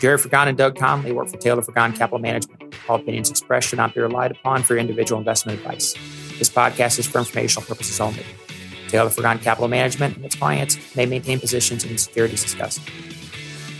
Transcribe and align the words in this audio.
Gerry 0.00 0.16
Frigon 0.16 0.46
and 0.46 0.56
Doug 0.56 0.76
Conley 0.76 1.10
work 1.10 1.28
for 1.28 1.38
Taylor 1.38 1.60
Frigon 1.60 1.94
Capital 1.96 2.20
Management. 2.20 2.72
All 2.88 2.96
opinions 2.96 3.30
expressed 3.30 3.68
should 3.68 3.78
not 3.78 3.94
be 3.94 4.00
relied 4.00 4.30
upon 4.30 4.62
for 4.62 4.76
individual 4.76 5.18
investment 5.18 5.58
advice. 5.58 5.94
This 6.38 6.48
podcast 6.48 7.00
is 7.00 7.06
for 7.06 7.18
informational 7.18 7.66
purposes 7.66 8.00
only. 8.00 8.24
Taylor 8.86 9.10
Frigon 9.10 9.42
Capital 9.42 9.66
Management 9.66 10.14
and 10.16 10.24
its 10.24 10.36
clients 10.36 10.78
may 10.94 11.04
maintain 11.04 11.40
positions 11.40 11.84
in 11.84 11.92
the 11.92 11.98
securities 11.98 12.44
discussed. 12.44 12.80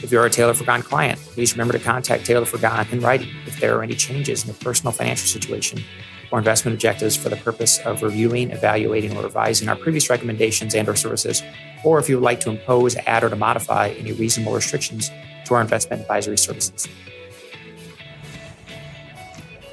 If 0.02 0.10
you 0.10 0.18
are 0.18 0.26
a 0.26 0.30
Taylor 0.30 0.54
Frigon 0.54 0.82
client, 0.82 1.20
please 1.20 1.52
remember 1.52 1.72
to 1.74 1.78
contact 1.78 2.26
Taylor 2.26 2.46
Frigon 2.46 2.92
in 2.92 3.00
writing 3.00 3.28
if 3.46 3.60
there 3.60 3.78
are 3.78 3.84
any 3.84 3.94
changes 3.94 4.42
in 4.42 4.48
your 4.48 4.56
personal 4.56 4.92
financial 4.92 5.28
situation 5.28 5.84
or 6.32 6.38
investment 6.38 6.74
objectives 6.74 7.16
for 7.16 7.28
the 7.28 7.36
purpose 7.36 7.78
of 7.86 8.02
reviewing, 8.02 8.50
evaluating, 8.50 9.16
or 9.16 9.22
revising 9.22 9.68
our 9.68 9.76
previous 9.76 10.10
recommendations 10.10 10.74
and 10.74 10.88
or 10.88 10.96
services, 10.96 11.42
or 11.84 11.98
if 11.98 12.08
you 12.08 12.16
would 12.16 12.24
like 12.24 12.40
to 12.40 12.50
impose, 12.50 12.96
add, 12.96 13.24
or 13.24 13.30
to 13.30 13.36
modify 13.36 13.88
any 13.90 14.12
reasonable 14.12 14.52
restrictions 14.52 15.10
to 15.48 15.54
our 15.54 15.60
investment 15.60 16.02
advisory 16.02 16.38
services. 16.38 16.86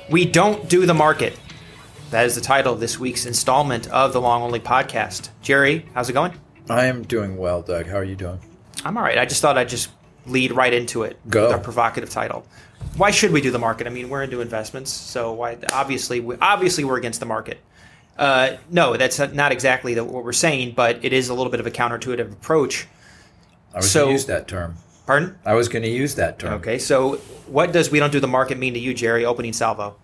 We 0.09 0.25
don't 0.25 0.67
do 0.69 0.85
the 0.85 0.93
market. 0.93 1.37
That 2.11 2.25
is 2.25 2.35
the 2.35 2.41
title 2.41 2.73
of 2.73 2.79
this 2.79 2.99
week's 2.99 3.25
installment 3.25 3.87
of 3.89 4.13
the 4.13 4.21
Long 4.21 4.41
Only 4.41 4.59
podcast. 4.59 5.29
Gerry, 5.41 5.85
how's 5.93 6.09
it 6.09 6.13
going? 6.13 6.33
I 6.69 6.85
am 6.85 7.03
doing 7.03 7.37
well, 7.37 7.61
Doug. 7.61 7.87
How 7.87 7.97
are 7.97 8.03
you 8.03 8.15
doing? 8.15 8.39
I'm 8.83 8.97
all 8.97 9.03
right. 9.03 9.17
I 9.17 9.25
just 9.25 9.41
thought 9.41 9.57
I'd 9.57 9.69
just 9.69 9.89
lead 10.25 10.51
right 10.51 10.73
into 10.73 11.03
it 11.03 11.19
Go. 11.29 11.43
with 11.45 11.51
our 11.53 11.59
provocative 11.59 12.09
title. 12.09 12.45
Why 12.97 13.11
should 13.11 13.31
we 13.31 13.41
do 13.41 13.51
the 13.51 13.59
market? 13.59 13.87
I 13.87 13.89
mean, 13.89 14.09
we're 14.09 14.23
into 14.23 14.41
investments, 14.41 14.91
so 14.91 15.33
why? 15.33 15.57
Obviously, 15.73 16.19
we, 16.19 16.35
obviously, 16.41 16.83
we're 16.83 16.97
against 16.97 17.19
the 17.19 17.25
market. 17.25 17.59
Uh, 18.17 18.57
no, 18.69 18.95
that's 18.95 19.19
not 19.19 19.51
exactly 19.51 19.95
the, 19.95 20.03
what 20.03 20.23
we're 20.23 20.31
saying, 20.33 20.73
but 20.75 21.03
it 21.03 21.11
is 21.11 21.29
a 21.29 21.33
little 21.33 21.51
bit 21.51 21.59
of 21.59 21.67
a 21.67 21.71
counterintuitive 21.71 22.31
approach. 22.31 22.87
I 23.73 23.77
was 23.77 23.91
So- 23.91 24.09
use 24.09 24.25
that 24.27 24.47
term. 24.47 24.77
Pardon? 25.05 25.37
I 25.45 25.53
was 25.53 25.69
going 25.69 25.83
to 25.83 25.89
use 25.89 26.15
that 26.15 26.39
term. 26.39 26.53
Okay, 26.55 26.79
so 26.79 27.15
what 27.47 27.71
does 27.71 27.91
we 27.91 27.99
don't 27.99 28.11
do 28.11 28.19
the 28.19 28.27
market 28.27 28.57
mean 28.57 28.73
to 28.73 28.79
you, 28.79 28.93
Gerry? 28.93 29.23
Opening 29.25 29.53
salvo. 29.53 29.95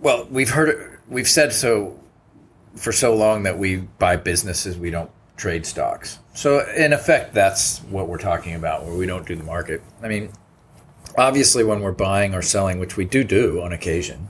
Well, 0.00 0.26
we've 0.30 0.50
heard, 0.50 0.98
we've 1.08 1.28
said 1.28 1.52
so 1.52 1.98
for 2.76 2.92
so 2.92 3.14
long 3.14 3.42
that 3.44 3.58
we 3.58 3.76
buy 3.76 4.16
businesses, 4.16 4.78
we 4.78 4.90
don't 4.90 5.10
trade 5.36 5.66
stocks. 5.66 6.18
So, 6.34 6.66
in 6.76 6.92
effect, 6.92 7.34
that's 7.34 7.78
what 7.84 8.08
we're 8.08 8.18
talking 8.18 8.54
about, 8.54 8.84
where 8.84 8.94
we 8.94 9.06
don't 9.06 9.26
do 9.26 9.34
the 9.34 9.44
market. 9.44 9.82
I 10.02 10.08
mean, 10.08 10.32
obviously, 11.16 11.64
when 11.64 11.80
we're 11.80 11.92
buying 11.92 12.34
or 12.34 12.42
selling, 12.42 12.78
which 12.78 12.96
we 12.96 13.04
do 13.04 13.24
do 13.24 13.60
on 13.62 13.72
occasion, 13.72 14.28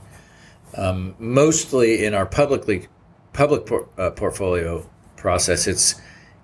um, 0.75 1.15
mostly 1.19 2.05
in 2.05 2.13
our 2.13 2.25
publicly 2.25 2.87
public 3.33 3.65
por- 3.65 3.89
uh, 3.97 4.11
portfolio 4.11 4.85
process, 5.15 5.67
it's 5.67 5.95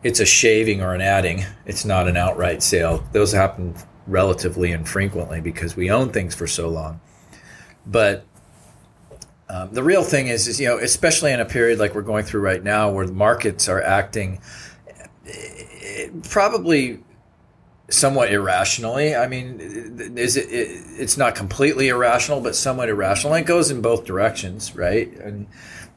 it's 0.07 0.21
a 0.21 0.25
shaving 0.25 0.81
or 0.81 0.93
an 0.93 1.01
adding. 1.01 1.43
It's 1.65 1.83
not 1.83 2.07
an 2.07 2.15
outright 2.15 2.63
sale. 2.63 3.05
Those 3.11 3.33
happen 3.33 3.75
relatively 4.07 4.71
infrequently 4.71 5.41
because 5.41 5.75
we 5.75 5.91
own 5.91 6.13
things 6.13 6.33
for 6.33 6.47
so 6.47 6.69
long. 6.69 7.01
But 7.85 8.25
um, 9.49 9.73
the 9.73 9.83
real 9.83 10.05
thing 10.05 10.27
is, 10.27 10.47
is 10.47 10.61
you 10.61 10.67
know, 10.69 10.77
especially 10.77 11.33
in 11.33 11.41
a 11.41 11.45
period 11.45 11.77
like 11.77 11.93
we're 11.93 12.03
going 12.03 12.23
through 12.23 12.39
right 12.39 12.63
now, 12.63 12.89
where 12.89 13.05
the 13.05 13.11
markets 13.11 13.67
are 13.67 13.81
acting 13.81 14.39
eh, 15.27 16.07
probably 16.29 17.03
somewhat 17.89 18.31
irrationally. 18.31 19.13
I 19.13 19.27
mean, 19.27 19.59
is 20.15 20.37
it, 20.37 20.49
it? 20.49 20.85
It's 20.97 21.17
not 21.17 21.35
completely 21.35 21.89
irrational, 21.89 22.39
but 22.39 22.55
somewhat 22.55 22.87
irrational. 22.87 23.33
It 23.33 23.45
goes 23.45 23.71
in 23.71 23.81
both 23.81 24.05
directions, 24.05 24.73
right? 24.73 25.13
And 25.17 25.47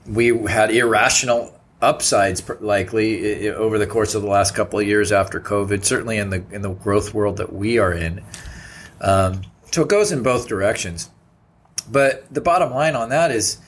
we 0.05 0.36
had 0.48 0.72
irrational 0.72 1.59
upsides 1.83 2.42
likely 2.61 3.48
over 3.48 3.78
the 3.78 3.86
course 3.86 4.14
of 4.14 4.23
the 4.23 4.28
last 4.28 4.55
couple 4.55 4.78
of 4.78 4.86
years 4.86 5.12
after 5.12 5.41
COVID. 5.41 5.84
Certainly 5.84 6.19
in 6.19 6.31
the 6.31 6.45
in 6.50 6.62
the 6.62 6.71
growth 6.71 7.15
world 7.15 7.37
that 7.38 7.53
we 7.53 7.78
are 7.78 7.93
in. 7.93 8.22
Um, 9.00 9.43
so 9.71 9.82
it 9.82 9.88
goes 9.88 10.12
in 10.12 10.22
both 10.22 10.49
directions. 10.49 11.10
But 11.91 12.32
the 12.32 12.41
bottom 12.41 12.72
line 12.72 12.94
on 12.94 13.09
that 13.09 13.31
is 13.31 13.59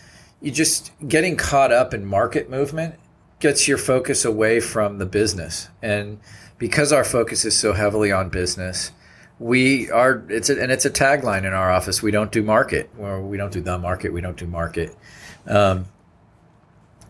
you 0.40 0.50
just 0.50 0.92
getting 1.06 1.36
caught 1.36 1.72
up 1.72 1.94
in 1.94 2.04
market 2.04 2.50
movement 2.50 2.96
gets 3.40 3.66
your 3.66 3.78
focus 3.78 4.24
away 4.24 4.60
from 4.60 4.98
the 4.98 5.06
business. 5.06 5.68
And 5.80 6.20
because 6.58 6.92
our 6.92 7.04
focus 7.04 7.44
is 7.44 7.58
so 7.58 7.72
heavily 7.72 8.12
on 8.12 8.28
business, 8.28 8.92
we 9.38 9.90
are 9.90 10.22
it's 10.28 10.50
a, 10.50 10.62
and 10.62 10.70
it's 10.70 10.84
a 10.84 10.90
tagline 10.90 11.44
in 11.44 11.52
our 11.52 11.70
office. 11.70 12.02
We 12.02 12.12
don't 12.12 12.30
do 12.30 12.42
market, 12.42 12.90
or 12.98 13.20
we 13.22 13.36
don't 13.36 13.52
do 13.52 13.60
the 13.60 13.78
market. 13.78 14.12
We 14.12 14.20
don't 14.20 14.36
do 14.36 14.46
market. 14.46 14.94
Um, 15.46 15.86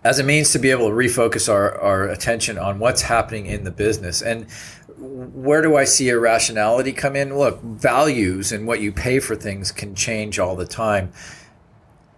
as 0.05 0.19
a 0.19 0.25
means 0.25 0.51
to 0.53 0.59
be 0.59 0.71
able 0.71 0.89
to 0.89 0.95
refocus 0.95 1.49
our, 1.53 1.79
our 1.81 2.09
attention 2.09 2.59
on 2.59 2.79
what's 2.79 3.03
happening 3.03 3.47
in 3.47 3.65
the 3.65 3.71
business. 3.71 4.21
And 4.21 4.47
where 4.99 5.63
do 5.63 5.77
I 5.77 5.85
see 5.85 6.09
irrationality 6.09 6.93
come 6.93 7.17
in? 7.17 7.37
Look, 7.37 7.63
values 7.63 8.53
and 8.53 8.67
what 8.67 8.81
you 8.81 8.93
pay 8.93 9.21
for 9.21 9.37
things 9.37 9.73
can 9.73 9.95
change 9.95 10.39
all 10.39 10.57
the 10.57 10.67
time. 10.67 11.13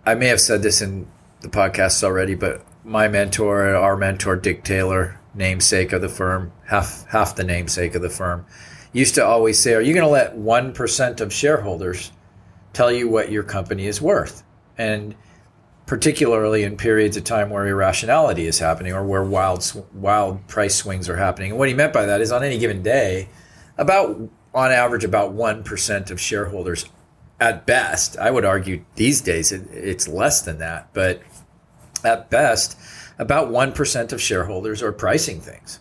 I 0.06 0.14
may 0.14 0.26
have 0.26 0.40
said 0.40 0.62
this 0.62 0.82
in 0.82 1.06
the 1.40 1.48
podcast 1.48 2.02
already, 2.02 2.34
but 2.34 2.64
my 2.84 3.08
mentor, 3.08 3.74
our 3.74 3.96
mentor, 3.96 4.36
Dick 4.36 4.64
Taylor, 4.64 5.20
namesake 5.34 5.92
of 5.92 6.00
the 6.00 6.08
firm, 6.08 6.52
half 6.66 7.06
half 7.08 7.36
the 7.36 7.44
namesake 7.44 7.94
of 7.94 8.02
the 8.02 8.10
firm, 8.10 8.46
used 8.92 9.14
to 9.14 9.24
always 9.24 9.58
say, 9.58 9.74
"Are 9.74 9.80
you 9.80 9.94
going 9.94 10.04
to 10.04 10.10
let 10.10 10.36
one 10.36 10.72
percent 10.72 11.20
of 11.20 11.32
shareholders 11.32 12.12
tell 12.72 12.92
you 12.92 13.08
what 13.08 13.32
your 13.32 13.42
company 13.42 13.86
is 13.86 14.00
worth?" 14.00 14.42
And 14.76 15.14
particularly 15.86 16.62
in 16.62 16.76
periods 16.76 17.16
of 17.16 17.24
time 17.24 17.50
where 17.50 17.66
irrationality 17.66 18.46
is 18.46 18.58
happening 18.58 18.92
or 18.92 19.04
where 19.04 19.22
wild 19.22 19.84
wild 19.92 20.46
price 20.48 20.74
swings 20.74 21.08
are 21.08 21.16
happening. 21.16 21.50
And 21.50 21.58
what 21.58 21.68
he 21.68 21.74
meant 21.74 21.92
by 21.92 22.06
that 22.06 22.20
is 22.20 22.32
on 22.32 22.42
any 22.42 22.58
given 22.58 22.82
day, 22.82 23.28
about 23.76 24.18
on 24.54 24.70
average 24.70 25.04
about 25.04 25.34
1% 25.34 26.10
of 26.10 26.20
shareholders 26.20 26.86
at 27.40 27.66
best, 27.66 28.16
I 28.18 28.30
would 28.30 28.44
argue 28.44 28.84
these 28.94 29.20
days 29.20 29.52
it, 29.52 29.68
it's 29.72 30.06
less 30.06 30.42
than 30.42 30.58
that, 30.58 30.88
but 30.92 31.20
at 32.04 32.30
best 32.30 32.78
about 33.18 33.48
1% 33.48 34.12
of 34.12 34.20
shareholders 34.20 34.82
are 34.82 34.92
pricing 34.92 35.40
things. 35.40 35.80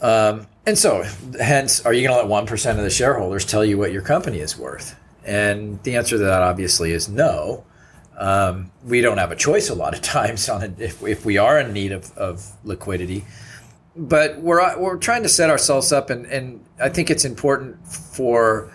Um, 0.00 0.46
and 0.66 0.78
so, 0.78 1.04
hence, 1.38 1.84
are 1.84 1.92
you 1.92 2.06
going 2.06 2.18
to 2.20 2.28
let 2.28 2.46
1% 2.46 2.70
of 2.70 2.76
the 2.78 2.90
shareholders 2.90 3.44
tell 3.44 3.64
you 3.64 3.76
what 3.76 3.92
your 3.92 4.02
company 4.02 4.38
is 4.38 4.56
worth? 4.56 4.96
And 5.24 5.82
the 5.82 5.96
answer 5.96 6.16
to 6.16 6.24
that 6.24 6.42
obviously 6.42 6.92
is 6.92 7.08
no. 7.08 7.64
Um, 8.20 8.70
we 8.84 9.00
don't 9.00 9.16
have 9.16 9.32
a 9.32 9.36
choice 9.36 9.70
a 9.70 9.74
lot 9.74 9.94
of 9.94 10.02
times 10.16 10.48
on 10.48 10.76
if, 10.78 11.02
if 11.02 11.24
we 11.24 11.38
are 11.38 11.58
in 11.58 11.72
need 11.72 11.90
of, 11.92 12.16
of 12.16 12.46
liquidity. 12.64 13.24
But 13.96 14.38
we're, 14.38 14.78
we're 14.78 14.98
trying 14.98 15.24
to 15.24 15.28
set 15.28 15.50
ourselves 15.50 15.90
up, 15.92 16.10
and, 16.10 16.26
and 16.26 16.64
I 16.80 16.90
think 16.90 17.10
it's 17.10 17.24
important 17.24 17.84
for, 17.88 18.72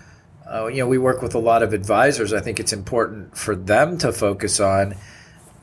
uh, 0.51 0.67
you 0.67 0.77
know, 0.77 0.87
we 0.87 0.97
work 0.97 1.21
with 1.21 1.35
a 1.35 1.39
lot 1.39 1.63
of 1.63 1.73
advisors. 1.73 2.33
I 2.33 2.41
think 2.41 2.59
it's 2.59 2.73
important 2.73 3.37
for 3.37 3.55
them 3.55 3.97
to 3.99 4.11
focus 4.11 4.59
on 4.59 4.95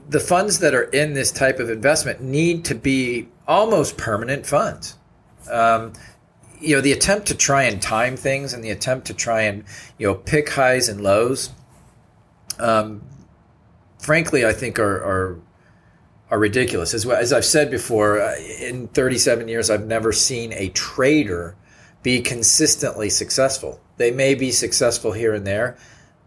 the 0.09 0.21
funds 0.21 0.61
that 0.61 0.75
are 0.75 0.85
in 0.85 1.15
this 1.15 1.31
type 1.31 1.59
of 1.59 1.71
investment 1.71 2.21
need 2.21 2.65
to 2.67 2.75
be 2.75 3.29
almost 3.47 3.97
permanent 3.97 4.47
funds. 4.47 4.97
Um, 5.51 5.93
you 6.61 6.77
know, 6.77 6.81
the 6.81 6.93
attempt 6.93 7.27
to 7.29 7.35
try 7.35 7.65
and 7.65 7.83
time 7.83 8.17
things 8.17 8.55
and 8.55 8.63
the 8.63 8.71
attempt 8.71 9.09
to 9.09 9.15
try 9.15 9.43
and, 9.43 9.65
you 9.99 10.07
know, 10.07 10.15
pick 10.15 10.49
highs 10.51 10.89
and 10.89 11.01
lows, 11.01 11.51
um, 12.59 13.03
frankly, 14.03 14.45
I 14.45 14.53
think 14.53 14.79
are, 14.79 14.97
are, 14.97 15.41
are 16.31 16.39
ridiculous. 16.39 16.93
As, 16.93 17.07
as 17.07 17.33
I've 17.33 17.45
said 17.45 17.71
before, 17.71 18.21
uh, 18.21 18.35
in 18.61 18.89
37 18.89 19.49
years, 19.49 19.71
I've 19.71 19.87
never 19.87 20.13
seen 20.13 20.53
a 20.53 20.69
trader 20.71 21.57
be 22.03 22.21
consistently 22.21 23.09
successful. 23.09 23.81
They 23.97 24.11
may 24.11 24.35
be 24.35 24.51
successful 24.51 25.13
here 25.13 25.33
and 25.33 25.47
there. 25.47 25.79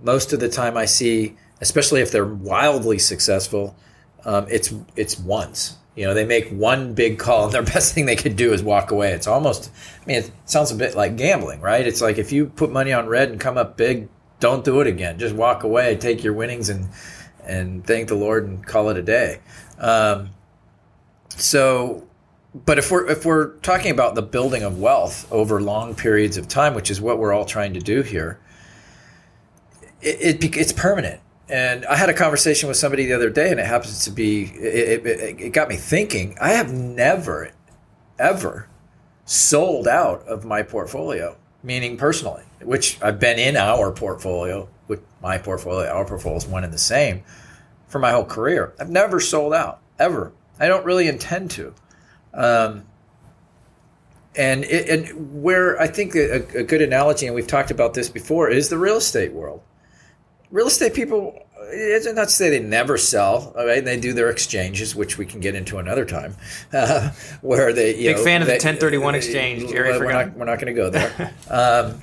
Most 0.01 0.31
of 0.31 0.39
the 0.39 0.47
time, 0.47 0.77
I 0.77 0.85
see, 0.85 1.35
especially 1.59 2.01
if 2.01 2.11
they're 2.11 2.25
wildly 2.25 2.97
successful, 2.97 3.75
um, 4.23 4.47
it's 4.49 4.73
it's 4.95 5.19
once. 5.19 5.77
You 5.95 6.05
know, 6.05 6.13
they 6.13 6.25
make 6.25 6.49
one 6.49 6.93
big 6.93 7.19
call, 7.19 7.45
and 7.45 7.53
their 7.53 7.63
best 7.63 7.93
thing 7.93 8.05
they 8.05 8.15
could 8.15 8.37
do 8.37 8.53
is 8.53 8.63
walk 8.63 8.91
away. 8.91 9.11
It's 9.11 9.27
almost, 9.27 9.69
I 10.03 10.05
mean, 10.05 10.15
it 10.17 10.31
sounds 10.45 10.71
a 10.71 10.75
bit 10.75 10.95
like 10.95 11.17
gambling, 11.17 11.59
right? 11.59 11.85
It's 11.85 12.01
like 12.01 12.17
if 12.17 12.31
you 12.31 12.47
put 12.47 12.71
money 12.71 12.93
on 12.93 13.07
red 13.07 13.29
and 13.29 13.39
come 13.39 13.57
up 13.57 13.75
big, 13.75 14.07
don't 14.39 14.63
do 14.63 14.79
it 14.81 14.87
again. 14.87 15.19
Just 15.19 15.35
walk 15.35 15.63
away, 15.63 15.95
take 15.95 16.23
your 16.23 16.33
winnings, 16.33 16.69
and 16.69 16.89
and 17.47 17.85
thank 17.85 18.07
the 18.07 18.15
Lord 18.15 18.45
and 18.45 18.65
call 18.65 18.89
it 18.89 18.97
a 18.97 19.01
day. 19.01 19.39
Um, 19.79 20.29
so, 21.29 22.07
but 22.53 22.77
if 22.77 22.91
we're 22.91 23.09
if 23.09 23.25
we're 23.25 23.51
talking 23.57 23.91
about 23.91 24.15
the 24.15 24.21
building 24.21 24.63
of 24.63 24.79
wealth 24.79 25.31
over 25.31 25.61
long 25.61 25.95
periods 25.95 26.37
of 26.37 26.47
time, 26.47 26.73
which 26.73 26.89
is 26.89 27.01
what 27.01 27.19
we're 27.19 27.33
all 27.33 27.45
trying 27.45 27.73
to 27.73 27.79
do 27.79 28.01
here, 28.01 28.39
it, 30.01 30.43
it 30.43 30.57
it's 30.57 30.71
permanent. 30.73 31.21
And 31.47 31.85
I 31.85 31.95
had 31.95 32.09
a 32.09 32.13
conversation 32.13 32.67
with 32.67 32.77
somebody 32.77 33.05
the 33.05 33.13
other 33.13 33.29
day, 33.29 33.51
and 33.51 33.59
it 33.59 33.67
happens 33.67 34.05
to 34.05 34.11
be 34.11 34.45
it, 34.45 35.05
it, 35.05 35.39
it 35.39 35.49
got 35.53 35.69
me 35.69 35.75
thinking. 35.75 36.37
I 36.41 36.51
have 36.51 36.73
never, 36.73 37.51
ever 38.17 38.67
sold 39.25 39.87
out 39.87 40.25
of 40.27 40.45
my 40.45 40.63
portfolio, 40.63 41.37
meaning 41.61 41.97
personally, 41.97 42.43
which 42.61 43.01
I've 43.01 43.19
been 43.19 43.37
in 43.37 43.57
our 43.57 43.91
portfolio, 43.91 44.69
with 44.87 45.01
my 45.21 45.37
portfolio, 45.37 45.89
our 45.89 46.05
portfolio 46.05 46.37
is 46.37 46.45
one 46.45 46.63
and 46.63 46.73
the 46.73 46.77
same 46.77 47.23
for 47.87 47.99
my 47.99 48.11
whole 48.11 48.25
career. 48.25 48.73
I've 48.79 48.89
never 48.89 49.19
sold 49.19 49.53
out 49.53 49.79
ever. 49.99 50.33
I 50.59 50.67
don't 50.67 50.85
really 50.85 51.07
intend 51.07 51.51
to. 51.51 51.73
Um, 52.33 52.85
and 54.35 54.65
it, 54.65 54.89
and 54.89 55.41
where 55.41 55.79
I 55.79 55.87
think 55.87 56.15
a, 56.15 56.45
a 56.57 56.63
good 56.63 56.81
analogy, 56.81 57.25
and 57.25 57.35
we've 57.35 57.47
talked 57.47 57.71
about 57.71 57.93
this 57.93 58.09
before, 58.09 58.49
is 58.49 58.69
the 58.69 58.77
real 58.77 58.97
estate 58.97 59.33
world. 59.33 59.61
Real 60.51 60.67
estate 60.67 60.93
people, 60.93 61.39
it's 61.69 62.05
not 62.05 62.25
to 62.25 62.33
say 62.33 62.49
they 62.49 62.59
never 62.59 62.97
sell. 62.97 63.53
Right? 63.55 63.83
They 63.83 63.99
do 63.99 64.13
their 64.13 64.29
exchanges, 64.29 64.95
which 64.95 65.17
we 65.17 65.25
can 65.25 65.39
get 65.39 65.55
into 65.55 65.77
another 65.77 66.05
time, 66.05 66.35
uh, 66.73 67.11
where 67.41 67.71
they 67.73 67.93
big 67.93 68.17
know, 68.17 68.23
fan 68.23 68.41
of 68.41 68.47
they, 68.47 68.57
the 68.57 68.65
1031 68.65 69.15
exchange. 69.15 69.69
Gerry, 69.69 69.97
we're 69.97 70.11
not, 70.11 70.33
we're 70.33 70.45
not 70.45 70.59
going 70.59 70.73
to 70.73 70.73
go 70.73 70.89
there. 70.89 71.33
um, 71.49 72.01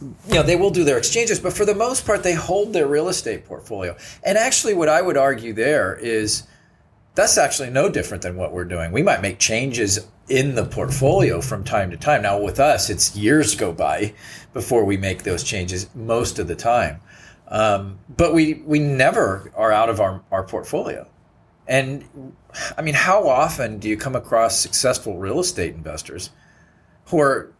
you 0.00 0.34
know, 0.34 0.42
they 0.42 0.56
will 0.56 0.70
do 0.70 0.84
their 0.84 0.98
exchanges, 0.98 1.38
but 1.38 1.52
for 1.52 1.64
the 1.64 1.74
most 1.74 2.06
part, 2.06 2.22
they 2.22 2.34
hold 2.34 2.72
their 2.72 2.86
real 2.86 3.08
estate 3.08 3.44
portfolio. 3.44 3.96
And 4.24 4.38
actually, 4.38 4.74
what 4.74 4.88
I 4.88 5.02
would 5.02 5.16
argue 5.16 5.52
there 5.52 5.94
is 5.96 6.44
that's 7.14 7.36
actually 7.36 7.70
no 7.70 7.88
different 7.90 8.22
than 8.22 8.36
what 8.36 8.52
we're 8.52 8.64
doing. 8.64 8.92
We 8.92 9.02
might 9.02 9.20
make 9.20 9.38
changes 9.38 10.06
in 10.28 10.54
the 10.54 10.64
portfolio 10.64 11.40
from 11.40 11.64
time 11.64 11.90
to 11.90 11.96
time. 11.96 12.22
Now, 12.22 12.40
with 12.40 12.60
us, 12.60 12.88
it's 12.88 13.16
years 13.16 13.54
go 13.56 13.72
by 13.72 14.14
before 14.52 14.84
we 14.84 14.96
make 14.96 15.24
those 15.24 15.42
changes 15.42 15.92
most 15.94 16.38
of 16.38 16.46
the 16.46 16.54
time. 16.54 17.00
Um, 17.48 17.98
but 18.16 18.32
we, 18.32 18.62
we 18.64 18.78
never 18.78 19.52
are 19.56 19.72
out 19.72 19.88
of 19.88 20.00
our, 20.00 20.22
our 20.30 20.44
portfolio. 20.44 21.06
And 21.66 22.34
I 22.78 22.82
mean, 22.82 22.94
how 22.94 23.28
often 23.28 23.78
do 23.78 23.88
you 23.88 23.96
come 23.96 24.14
across 24.14 24.58
successful 24.58 25.18
real 25.18 25.40
estate 25.40 25.74
investors 25.74 26.30
who 27.06 27.20
are, 27.20 27.52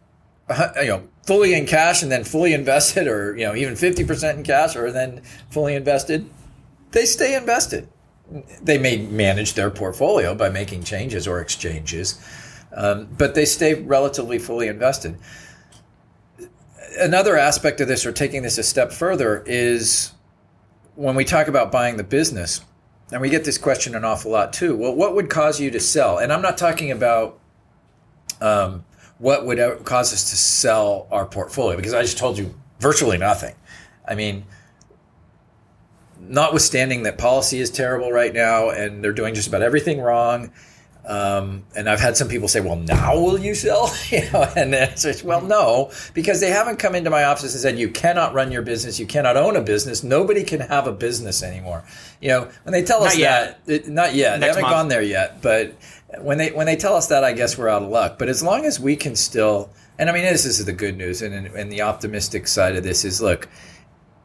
you 0.81 0.87
know, 0.87 1.07
fully 1.23 1.53
in 1.53 1.65
cash 1.65 2.03
and 2.03 2.11
then 2.11 2.23
fully 2.23 2.53
invested, 2.53 3.07
or 3.07 3.35
you 3.37 3.45
know, 3.45 3.55
even 3.55 3.75
fifty 3.75 4.03
percent 4.03 4.37
in 4.37 4.43
cash, 4.43 4.75
or 4.75 4.91
then 4.91 5.21
fully 5.49 5.75
invested? 5.75 6.29
They 6.91 7.05
stay 7.05 7.35
invested. 7.35 7.87
They 8.61 8.77
may 8.77 8.97
manage 8.97 9.53
their 9.53 9.69
portfolio 9.69 10.35
by 10.35 10.49
making 10.49 10.83
changes 10.83 11.27
or 11.27 11.41
exchanges, 11.41 12.19
um, 12.73 13.07
but 13.17 13.35
they 13.35 13.45
stay 13.45 13.75
relatively 13.75 14.39
fully 14.39 14.67
invested. 14.67 15.17
Another 16.99 17.37
aspect 17.37 17.79
of 17.81 17.87
this, 17.87 18.05
or 18.05 18.11
taking 18.11 18.43
this 18.43 18.57
a 18.57 18.63
step 18.63 18.91
further, 18.91 19.43
is 19.45 20.11
when 20.95 21.15
we 21.15 21.25
talk 21.25 21.47
about 21.47 21.71
buying 21.71 21.97
the 21.97 22.03
business, 22.03 22.61
and 23.11 23.21
we 23.21 23.29
get 23.29 23.43
this 23.43 23.57
question 23.57 23.95
an 23.95 24.05
awful 24.05 24.31
lot 24.31 24.53
too. 24.53 24.75
Well, 24.75 24.95
what 24.95 25.15
would 25.15 25.29
cause 25.29 25.59
you 25.59 25.71
to 25.71 25.79
sell? 25.79 26.17
And 26.17 26.31
I'm 26.31 26.41
not 26.41 26.57
talking 26.57 26.91
about 26.91 27.39
um, 28.41 28.83
what 29.21 29.45
would 29.45 29.85
cause 29.85 30.11
us 30.13 30.31
to 30.31 30.35
sell 30.35 31.07
our 31.11 31.27
portfolio 31.27 31.77
because 31.77 31.93
I 31.93 32.01
just 32.01 32.17
told 32.17 32.39
you 32.39 32.55
virtually 32.79 33.19
nothing. 33.19 33.53
I 34.07 34.15
mean, 34.15 34.45
notwithstanding 36.19 37.03
that 37.03 37.19
policy 37.19 37.59
is 37.59 37.69
terrible 37.69 38.11
right 38.11 38.33
now 38.33 38.71
and 38.71 39.03
they're 39.03 39.13
doing 39.13 39.35
just 39.35 39.47
about 39.47 39.61
everything 39.61 40.01
wrong 40.01 40.51
um, 41.03 41.65
and 41.75 41.89
I've 41.89 41.99
had 41.99 42.15
some 42.15 42.27
people 42.27 42.47
say, 42.47 42.61
"Well, 42.61 42.75
now 42.75 43.15
will 43.15 43.39
you 43.39 43.55
sell?" 43.55 43.91
you 44.09 44.21
know, 44.31 44.47
and 44.55 44.73
it's 44.73 45.23
well, 45.23 45.41
no, 45.41 45.91
because 46.13 46.39
they 46.39 46.51
haven't 46.51 46.77
come 46.77 46.93
into 46.93 47.09
my 47.09 47.23
office 47.23 47.53
and 47.53 47.61
said, 47.61 47.79
"You 47.79 47.89
cannot 47.89 48.35
run 48.35 48.51
your 48.51 48.61
business. 48.61 48.99
You 48.99 49.07
cannot 49.07 49.35
own 49.35 49.55
a 49.55 49.61
business. 49.61 50.03
Nobody 50.03 50.43
can 50.43 50.59
have 50.59 50.85
a 50.85 50.91
business 50.91 51.41
anymore." 51.41 51.83
You 52.21 52.29
know, 52.29 52.49
when 52.63 52.73
they 52.73 52.83
tell 52.83 53.03
us 53.03 53.17
that, 53.17 53.61
it, 53.65 53.87
not 53.87 54.13
yet. 54.13 54.39
Next 54.39 54.41
they 54.41 54.47
haven't 54.47 54.61
month. 54.61 54.73
gone 54.73 54.87
there 54.89 55.01
yet, 55.01 55.41
but 55.41 55.73
when 56.19 56.37
they 56.37 56.51
when 56.51 56.65
they 56.65 56.75
tell 56.75 56.95
us 56.95 57.07
that, 57.07 57.23
I 57.23 57.33
guess 57.33 57.57
we're 57.57 57.69
out 57.69 57.83
of 57.83 57.89
luck. 57.89 58.19
But 58.19 58.29
as 58.29 58.43
long 58.43 58.65
as 58.65 58.79
we 58.79 58.95
can 58.95 59.15
still, 59.15 59.69
and 59.97 60.09
I 60.09 60.13
mean, 60.13 60.23
this 60.23 60.45
is 60.45 60.63
the 60.65 60.73
good 60.73 60.97
news, 60.97 61.21
and 61.21 61.33
and 61.33 61.71
the 61.71 61.81
optimistic 61.81 62.47
side 62.47 62.75
of 62.75 62.83
this 62.83 63.05
is, 63.05 63.21
look, 63.21 63.47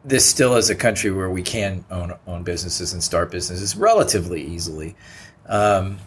this 0.04 0.24
still 0.26 0.56
is 0.56 0.70
a 0.70 0.74
country 0.74 1.10
where 1.10 1.30
we 1.30 1.42
can 1.42 1.84
own 1.90 2.14
own 2.26 2.42
businesses 2.42 2.92
and 2.92 3.02
start 3.02 3.30
businesses 3.30 3.76
relatively 3.76 4.42
easily. 4.42 4.96
Um, 5.46 5.98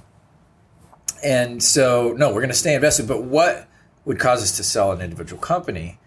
and 1.24 1.62
so, 1.62 2.14
no, 2.18 2.30
we're 2.30 2.42
going 2.42 2.50
to 2.50 2.56
stay 2.56 2.76
invested. 2.76 3.08
But 3.08 3.24
what 3.24 3.68
would 4.06 4.20
cause 4.20 4.42
us 4.42 4.58
to 4.58 4.64
sell 4.64 4.92
an 4.92 5.02
individual 5.02 5.42
company? 5.42 6.00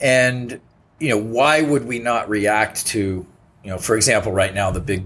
And 0.00 0.60
you 0.98 1.10
know, 1.10 1.18
why 1.18 1.60
would 1.60 1.86
we 1.86 1.98
not 1.98 2.28
react 2.28 2.86
to, 2.88 3.26
you 3.62 3.70
know, 3.70 3.78
for 3.78 3.96
example, 3.96 4.32
right 4.32 4.54
now 4.54 4.70
the 4.70 4.80
big 4.80 5.04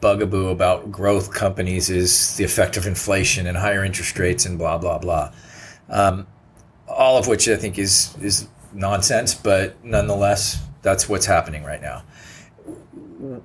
bugaboo 0.00 0.48
about 0.48 0.90
growth 0.90 1.32
companies 1.32 1.90
is 1.90 2.36
the 2.36 2.44
effect 2.44 2.76
of 2.76 2.86
inflation 2.86 3.46
and 3.46 3.56
higher 3.56 3.84
interest 3.84 4.18
rates 4.18 4.46
and 4.46 4.58
blah 4.58 4.78
blah 4.78 4.98
blah. 4.98 5.32
Um, 5.88 6.26
all 6.88 7.18
of 7.18 7.26
which 7.26 7.48
I 7.48 7.56
think 7.56 7.78
is 7.78 8.16
is 8.20 8.48
nonsense, 8.72 9.34
but 9.34 9.82
nonetheless, 9.84 10.60
that's 10.82 11.08
what's 11.08 11.26
happening 11.26 11.64
right 11.64 11.80
now 11.80 12.02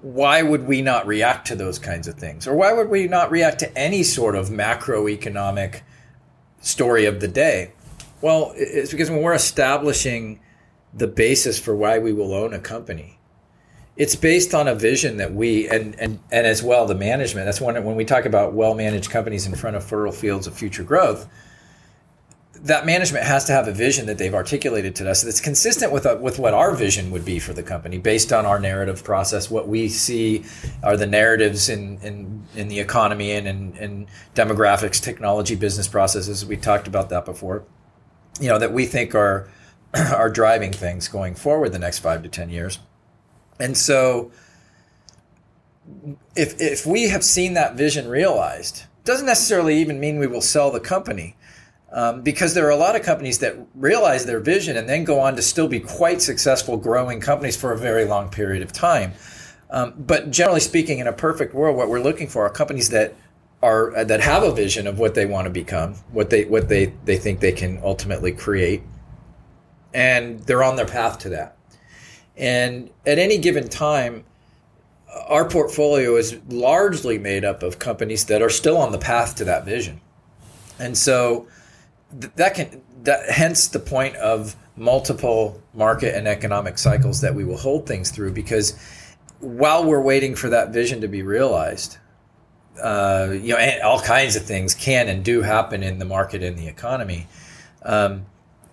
why 0.02 0.42
would 0.42 0.68
we 0.68 0.82
not 0.82 1.08
react 1.08 1.48
to 1.48 1.56
those 1.56 1.80
kinds 1.80 2.08
of 2.08 2.16
things? 2.16 2.48
Or 2.48 2.56
why 2.56 2.74
would 2.74 2.90
we 2.90 3.08
not 3.08 3.32
react 3.32 3.60
to 3.60 3.78
any 3.78 4.04
sort 4.04 4.36
of 4.36 4.50
macroeconomic 4.50 5.82
story 6.62 7.06
of 7.06 7.20
the 7.20 7.28
day? 7.28 7.72
Well, 8.22 8.54
it's 8.56 8.92
because 8.92 9.10
when 9.10 9.22
we're 9.22 9.34
establishing 9.34 10.40
the 10.94 11.08
basis 11.08 11.60
for 11.60 11.76
why 11.76 12.00
we 12.00 12.12
will 12.12 12.34
own 12.34 12.54
a 12.54 12.60
company, 12.60 13.19
it's 14.00 14.16
based 14.16 14.56
on 14.56 14.68
a 14.68 14.74
vision 14.74 15.18
that 15.18 15.32
we 15.32 15.70
and 15.70 15.94
and 16.00 16.20
and 16.32 16.48
as 16.48 16.64
well 16.64 16.88
the 16.88 16.96
management. 16.96 17.46
That's 17.46 17.62
when 17.62 17.84
when 17.84 17.96
we 17.96 18.06
talk 18.06 18.26
about 18.26 18.54
well 18.54 18.74
managed 18.74 19.12
companies 19.12 19.46
in 19.46 19.54
front 19.54 19.76
of 19.76 19.84
fertile 19.84 20.12
fields 20.12 20.48
of 20.48 20.56
future 20.58 20.84
growth 20.84 21.30
that 22.64 22.86
management 22.86 23.26
has 23.26 23.46
to 23.46 23.54
have 23.54 23.68
a 23.68 23.72
vision 23.72 24.06
that 24.08 24.18
they've 24.18 24.34
articulated 24.34 24.96
to 24.96 25.10
us 25.10 25.22
that's 25.22 25.40
consistent 25.40 25.92
with, 25.92 26.06
uh, 26.06 26.18
with 26.20 26.40
what 26.40 26.54
our 26.54 26.76
vision 26.76 27.12
would 27.12 27.24
be 27.24 27.40
for 27.40 27.54
the 27.54 27.64
company 27.64 27.98
based 27.98 28.34
on 28.34 28.46
our 28.46 28.60
narrative 28.60 29.04
process. 29.04 29.50
What 29.50 29.68
we 29.68 29.88
see 29.88 30.44
are 30.84 30.98
the 30.98 31.08
narratives 31.08 31.70
in, 31.70 32.00
in, 32.02 32.44
in 32.56 32.68
the 32.68 32.80
economy 32.80 33.32
and 33.32 33.48
in, 33.48 33.78
in 33.78 34.08
demographics, 34.36 35.02
technology, 35.02 35.56
business 35.56 35.88
processes. 35.88 36.46
We 36.46 36.58
talked 36.58 36.88
about 36.88 37.10
that 37.10 37.24
before, 37.24 37.64
you 38.42 38.50
know, 38.50 38.60
that 38.60 38.74
we 38.74 38.86
think 38.86 39.16
are, 39.16 39.50
are 39.94 40.30
driving 40.30 40.74
things 40.74 41.08
going 41.08 41.36
forward 41.36 41.72
the 41.72 41.80
next 41.80 42.00
five 42.00 42.24
to 42.24 42.30
10 42.30 42.50
years. 42.50 42.80
And 43.60 43.78
so 43.78 44.32
if, 46.36 46.60
if 46.62 46.86
we 46.86 47.10
have 47.10 47.24
seen 47.24 47.54
that 47.54 47.76
vision 47.76 48.08
realized, 48.08 48.84
doesn't 49.04 49.26
necessarily 49.26 49.80
even 49.80 50.00
mean 50.00 50.20
we 50.20 50.28
will 50.28 50.42
sell 50.42 50.72
the 50.72 50.80
company 50.80 51.36
um, 51.92 52.22
because 52.22 52.54
there 52.54 52.66
are 52.68 52.72
a 52.72 52.76
lot 52.78 52.96
of 52.96 53.02
companies 53.02 53.40
that 53.40 53.56
realize 53.74 54.26
their 54.26 54.40
vision 54.40 54.78
and 54.78 54.88
then 54.88 55.04
go 55.04 55.20
on 55.20 55.36
to 55.36 55.42
still 55.42 55.68
be 55.68 55.80
quite 55.80 56.22
successful 56.22 56.78
growing 56.78 57.20
companies 57.20 57.58
for 57.58 57.72
a 57.72 57.78
very 57.78 58.06
long 58.06 58.30
period 58.30 58.62
of 58.62 58.72
time. 58.72 59.14
Um, 59.72 59.94
but 59.98 60.32
generally 60.32 60.60
speaking, 60.60 61.00
in 61.00 61.08
a 61.08 61.14
perfect 61.14 61.54
world, 61.54 61.78
what 61.78 61.90
we're 61.90 62.02
looking 62.02 62.28
for 62.28 62.46
are 62.46 62.50
companies 62.50 62.90
that 62.90 63.16
are 63.62 63.96
uh, 63.96 64.04
that 64.06 64.22
have 64.22 64.44
a 64.44 64.54
vision 64.54 64.88
of 64.88 65.00
what 65.00 65.16
they 65.16 65.26
want 65.26 65.46
to 65.46 65.52
become, 65.52 65.94
what 66.12 66.30
they 66.30 66.46
what 66.46 66.70
they 66.70 66.94
they 67.06 67.18
think 67.18 67.40
they 67.40 67.52
can 67.52 67.80
ultimately 67.84 68.32
create, 68.32 68.82
and 69.94 70.40
they're 70.42 70.64
on 70.64 70.76
their 70.76 70.88
path 70.88 71.20
to 71.20 71.30
that. 71.30 71.56
And 72.40 72.90
at 73.06 73.20
any 73.20 73.38
given 73.38 73.68
time, 73.68 74.24
our 75.28 75.48
portfolio 75.48 76.16
is 76.16 76.38
largely 76.48 77.18
made 77.18 77.44
up 77.44 77.62
of 77.62 77.78
companies 77.78 78.26
that 78.26 78.42
are 78.42 78.50
still 78.50 78.78
on 78.78 78.92
the 78.92 78.98
path 78.98 79.36
to 79.36 79.46
that 79.46 79.66
vision. 79.66 80.00
And 80.80 80.98
so 80.98 81.48
that 82.12 82.56
can 82.56 82.82
that 83.04 83.30
hence 83.30 83.68
the 83.68 83.80
point 83.80 84.16
of 84.16 84.56
multiple 84.76 85.62
market 85.74 86.16
and 86.16 86.28
economic 86.28 86.78
cycles 86.78 87.22
that 87.22 87.36
we 87.36 87.44
will 87.44 87.58
hold 87.58 87.86
things 87.86 88.12
through 88.12 88.32
because 88.32 88.78
while 89.40 89.86
we're 89.86 90.02
waiting 90.02 90.36
for 90.36 90.50
that 90.50 90.70
vision 90.70 91.02
to 91.02 91.08
be 91.08 91.22
realized 91.22 91.98
uh, 92.82 93.30
you 93.32 93.54
know 93.54 93.80
all 93.84 94.00
kinds 94.00 94.36
of 94.36 94.44
things 94.44 94.74
can 94.74 95.08
and 95.08 95.24
do 95.24 95.42
happen 95.42 95.84
in 95.84 96.00
the 96.00 96.06
market 96.06 96.42
and 96.42 96.58
the 96.58 96.68
economy 96.68 97.28
um, 97.84 98.26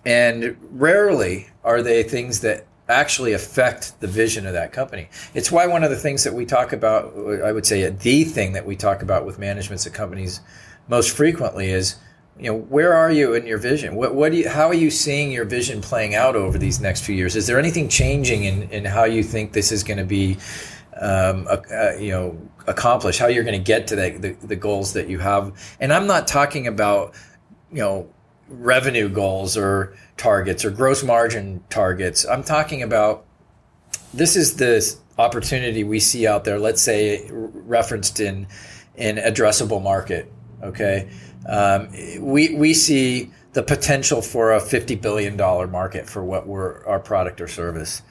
and 0.05 0.57
rarely 0.71 1.49
are 1.65 1.83
they 1.83 2.03
things 2.03 2.41
that 2.41 2.65
actually 2.89 3.33
affect 3.33 4.01
the 4.01 4.07
vision 4.07 4.47
of 4.47 4.53
that 4.53 4.73
company. 4.73 5.09
It's 5.35 5.51
why 5.51 5.67
one 5.67 5.83
of 5.83 5.91
the 5.91 5.97
things 5.97 6.25
that 6.25 6.35
we 6.35 6.47
talk 6.47 6.73
about, 6.73 7.13
I 7.45 7.53
would 7.53 7.67
say, 7.67 7.89
the 7.89 8.25
thing 8.25 8.53
that 8.53 8.65
we 8.65 8.77
talk 8.77 9.03
about 9.03 9.27
with 9.27 9.39
managements 9.39 9.87
of 9.87 9.93
companies 9.93 10.41
most 10.89 11.11
frequently 11.17 11.71
is 11.71 11.97
you 12.39 12.51
know 12.51 12.59
where 12.59 12.93
are 12.93 13.11
you 13.11 13.35
in 13.35 13.47
your 13.47 13.59
vision? 13.59 13.97
What 13.97 14.15
what 14.15 14.31
do 14.31 14.39
you 14.39 14.49
how 14.49 14.69
are 14.69 14.75
you 14.75 14.91
seeing 14.91 15.33
your 15.33 15.47
vision 15.47 15.81
playing 15.81 16.15
out 16.15 16.37
over 16.37 16.59
these 16.59 16.81
next 16.81 17.03
few 17.03 17.15
years? 17.15 17.35
Is 17.35 17.47
there 17.47 17.59
anything 17.59 17.89
changing 17.89 18.45
in 18.45 18.63
in 18.71 18.85
how 18.85 19.05
you 19.05 19.23
think 19.23 19.53
this 19.53 19.73
is 19.73 19.83
going 19.83 19.99
to 19.99 20.05
be 20.05 20.37
um, 21.01 21.49
uh, 21.49 21.97
you 21.99 22.11
know 22.11 22.39
accomplished? 22.67 23.19
How 23.19 23.29
you're 23.29 23.45
going 23.45 23.59
to 23.59 23.65
get 23.65 23.87
to 23.89 23.97
the, 23.97 24.11
the, 24.11 24.47
the 24.47 24.57
goals 24.57 24.93
that 24.93 25.09
you 25.09 25.19
have? 25.19 25.57
And 25.81 25.93
i'm 25.95 26.07
not 26.07 26.29
talking 26.29 26.67
about 26.67 27.15
you 27.73 27.79
know 27.79 28.09
revenue 28.49 29.09
goals 29.09 29.57
or 29.57 29.97
targets 30.17 30.65
or 30.65 30.71
gross 30.71 31.03
margin 31.03 31.63
targets 31.69 32.25
i'm 32.27 32.43
talking 32.43 32.83
about 32.83 33.25
this 34.15 34.37
is 34.37 34.57
the 34.57 34.97
opportunity 35.19 35.83
we 35.85 35.99
see 35.99 36.27
out 36.27 36.45
there 36.45 36.59
let's 36.59 36.83
say 36.83 37.29
referenced 37.31 38.21
in 38.21 38.47
in 38.97 39.17
addressable 39.17 39.83
market 39.83 40.33
okay 40.63 41.09
um, 41.49 41.89
we 42.21 42.55
we 42.55 42.75
see 42.75 43.31
the 43.53 43.63
potential 43.63 44.21
for 44.21 44.53
a 44.53 44.61
fifty 44.61 44.97
billion 44.97 45.37
dollar 45.37 45.67
market 45.67 46.09
for 46.09 46.25
what 46.25 46.47
we're 46.47 46.85
our 46.87 46.99
product 46.99 47.41
or 47.41 47.49
service. 47.49 48.03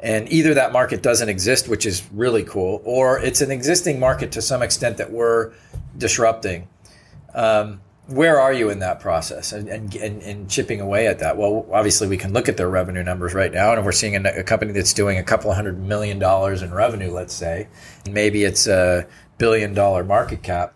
And 0.00 0.30
either 0.32 0.54
that 0.54 0.72
market 0.72 1.00
doesn't 1.00 1.28
exist, 1.28 1.68
which 1.68 1.86
is 1.86 2.02
really 2.12 2.42
cool, 2.42 2.82
or 2.84 3.20
it's 3.20 3.40
an 3.40 3.52
existing 3.52 4.00
market 4.00 4.32
to 4.32 4.42
some 4.42 4.60
extent 4.60 4.96
that 4.96 5.12
we're 5.12 5.52
disrupting. 5.96 6.68
Um, 7.34 7.80
where 8.08 8.40
are 8.40 8.52
you 8.52 8.68
in 8.70 8.80
that 8.80 9.00
process 9.00 9.52
and, 9.52 9.68
and, 9.68 9.94
and, 9.94 10.50
chipping 10.50 10.80
away 10.80 11.06
at 11.06 11.20
that? 11.20 11.36
Well, 11.36 11.66
obviously, 11.70 12.08
we 12.08 12.16
can 12.16 12.32
look 12.32 12.48
at 12.48 12.56
their 12.56 12.68
revenue 12.68 13.02
numbers 13.02 13.32
right 13.32 13.52
now, 13.52 13.72
and 13.72 13.84
we're 13.84 13.92
seeing 13.92 14.16
a, 14.16 14.40
a 14.40 14.42
company 14.42 14.72
that's 14.72 14.92
doing 14.92 15.18
a 15.18 15.22
couple 15.22 15.52
hundred 15.52 15.78
million 15.78 16.18
dollars 16.18 16.62
in 16.62 16.74
revenue, 16.74 17.12
let's 17.12 17.32
say, 17.32 17.68
and 18.04 18.12
maybe 18.12 18.42
it's 18.42 18.66
a 18.66 19.06
billion 19.38 19.72
dollar 19.72 20.02
market 20.02 20.42
cap, 20.42 20.74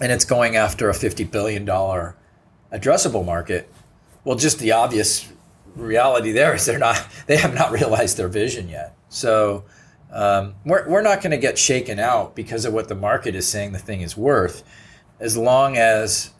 and 0.00 0.10
it's 0.10 0.24
going 0.24 0.56
after 0.56 0.88
a 0.88 0.94
$50 0.94 1.30
billion 1.30 1.66
addressable 1.66 3.24
market. 3.24 3.70
Well, 4.24 4.36
just 4.36 4.58
the 4.58 4.72
obvious 4.72 5.30
reality 5.74 6.32
there 6.32 6.54
is 6.54 6.64
they're 6.64 6.78
not, 6.78 7.06
they 7.26 7.36
have 7.36 7.54
not 7.54 7.70
realized 7.70 8.16
their 8.16 8.28
vision 8.28 8.68
yet. 8.68 8.96
So, 9.10 9.64
um, 10.10 10.54
we're, 10.64 10.88
we're 10.88 11.02
not 11.02 11.20
going 11.20 11.32
to 11.32 11.36
get 11.36 11.58
shaken 11.58 11.98
out 11.98 12.34
because 12.34 12.64
of 12.64 12.72
what 12.72 12.88
the 12.88 12.94
market 12.94 13.34
is 13.34 13.46
saying 13.46 13.72
the 13.72 13.78
thing 13.78 14.00
is 14.00 14.16
worth 14.16 14.62
as 15.20 15.36
long 15.36 15.76
as 15.76 16.30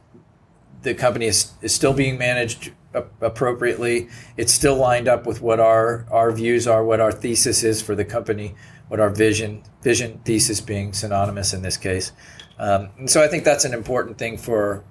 the 0.86 0.94
company 0.94 1.26
is, 1.26 1.52
is 1.62 1.74
still 1.74 1.92
being 1.92 2.16
managed 2.16 2.72
appropriately. 3.20 4.08
It's 4.36 4.52
still 4.52 4.76
lined 4.76 5.08
up 5.08 5.26
with 5.26 5.42
what 5.42 5.60
our, 5.60 6.06
our 6.10 6.30
views 6.32 6.66
are, 6.66 6.84
what 6.84 7.00
our 7.00 7.12
thesis 7.12 7.62
is 7.64 7.82
for 7.82 7.94
the 7.94 8.04
company, 8.04 8.54
what 8.88 9.00
our 9.00 9.10
vision, 9.10 9.64
vision 9.82 10.20
thesis 10.24 10.60
being 10.60 10.92
synonymous 10.92 11.52
in 11.52 11.62
this 11.62 11.76
case. 11.76 12.12
Um, 12.58 12.90
and 12.98 13.10
so 13.10 13.22
I 13.22 13.28
think 13.28 13.44
that's 13.44 13.64
an 13.64 13.74
important 13.74 14.16
thing 14.16 14.38
for 14.38 14.84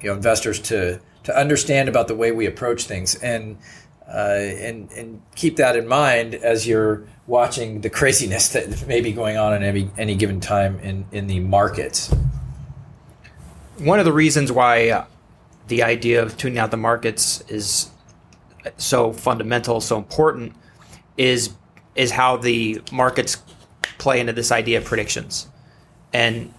you 0.00 0.08
know 0.08 0.14
investors 0.14 0.58
to 0.60 1.00
to 1.24 1.36
understand 1.36 1.88
about 1.88 2.08
the 2.08 2.14
way 2.14 2.32
we 2.32 2.46
approach 2.46 2.84
things 2.84 3.16
and 3.16 3.58
uh, 4.08 4.38
and 4.38 4.90
and 4.92 5.22
keep 5.34 5.56
that 5.56 5.76
in 5.76 5.86
mind 5.86 6.34
as 6.34 6.66
you're 6.66 7.06
watching 7.26 7.82
the 7.82 7.90
craziness 7.90 8.48
that 8.48 8.86
may 8.86 9.00
be 9.00 9.12
going 9.12 9.36
on 9.36 9.52
at 9.52 9.62
any 9.62 9.90
any 9.98 10.14
given 10.14 10.40
time 10.40 10.78
in 10.78 11.04
in 11.12 11.26
the 11.26 11.40
markets. 11.40 12.14
One 13.78 13.98
of 13.98 14.04
the 14.04 14.12
reasons 14.12 14.50
why 14.50 14.88
uh, 14.88 15.04
the 15.70 15.84
idea 15.84 16.20
of 16.20 16.36
tuning 16.36 16.58
out 16.58 16.70
the 16.72 16.76
markets 16.76 17.42
is 17.48 17.90
so 18.76 19.12
fundamental, 19.12 19.80
so 19.80 19.96
important, 19.96 20.52
is 21.16 21.54
is 21.94 22.10
how 22.10 22.36
the 22.36 22.80
markets 22.92 23.38
play 23.98 24.20
into 24.20 24.32
this 24.32 24.52
idea 24.52 24.78
of 24.78 24.84
predictions. 24.84 25.48
And 26.12 26.52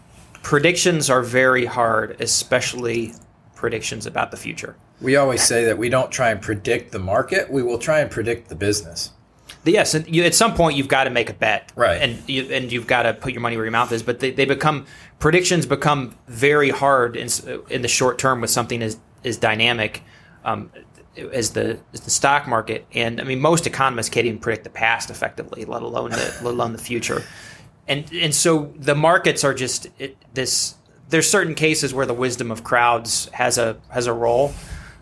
predictions 0.44 1.10
are 1.10 1.22
very 1.22 1.66
hard, 1.66 2.20
especially 2.20 3.14
predictions 3.56 4.06
about 4.06 4.32
the 4.32 4.38
future. 4.38 4.76
We 5.02 5.16
always 5.16 5.42
say 5.42 5.66
that 5.66 5.78
we 5.78 5.90
don't 5.90 6.12
try 6.12 6.32
and 6.32 6.42
predict 6.42 6.92
the 6.92 7.00
market; 7.00 7.52
we 7.52 7.62
will 7.62 7.78
try 7.78 8.00
and 8.00 8.10
predict 8.10 8.48
the 8.50 8.56
business. 8.56 9.12
Yes, 9.64 9.94
and 9.94 10.14
you, 10.14 10.24
at 10.24 10.34
some 10.34 10.56
point 10.56 10.76
you've 10.76 10.88
got 10.88 11.04
to 11.04 11.10
make 11.10 11.30
a 11.30 11.34
bet, 11.34 11.72
right? 11.76 12.02
And 12.02 12.28
you, 12.28 12.52
and 12.52 12.72
you've 12.72 12.88
got 12.88 13.04
to 13.04 13.14
put 13.14 13.32
your 13.32 13.42
money 13.42 13.58
where 13.58 13.66
your 13.66 13.72
mouth 13.72 13.92
is. 13.92 14.02
But 14.02 14.20
they, 14.20 14.32
they 14.32 14.46
become 14.46 14.88
predictions 15.20 15.66
become 15.66 16.18
very 16.28 16.70
hard 16.70 17.16
in, 17.16 17.30
in 17.70 17.82
the 17.82 17.88
short 17.88 18.18
term 18.18 18.42
with 18.42 18.50
something 18.50 18.82
as 18.82 18.98
as 19.24 19.38
dynamic 19.38 20.02
um, 20.44 20.72
as 21.16 21.52
the 21.52 21.80
as 21.94 22.02
the 22.02 22.10
stock 22.10 22.48
market. 22.48 22.86
And 22.94 23.22
I 23.22 23.24
mean, 23.24 23.40
most 23.40 23.68
economists 23.68 24.10
can't 24.10 24.26
even 24.26 24.40
predict 24.40 24.64
the 24.64 24.72
past 24.72 25.10
effectively, 25.10 25.66
let 25.66 25.84
alone 25.84 26.12
the 26.12 26.18
let 26.42 26.54
alone 26.54 26.74
the 26.74 26.80
future. 26.80 27.24
And 27.88 28.12
and 28.14 28.34
so 28.34 28.74
the 28.78 28.96
markets 28.96 29.44
are 29.44 29.54
just 29.54 29.88
it, 30.00 30.18
this. 30.34 30.76
There's 31.10 31.30
certain 31.30 31.56
cases 31.56 31.94
where 31.94 32.06
the 32.06 32.14
wisdom 32.14 32.52
of 32.52 32.64
crowds 32.64 33.28
has 33.34 33.58
a 33.58 33.78
has 33.90 34.08
a 34.08 34.14
role. 34.14 34.54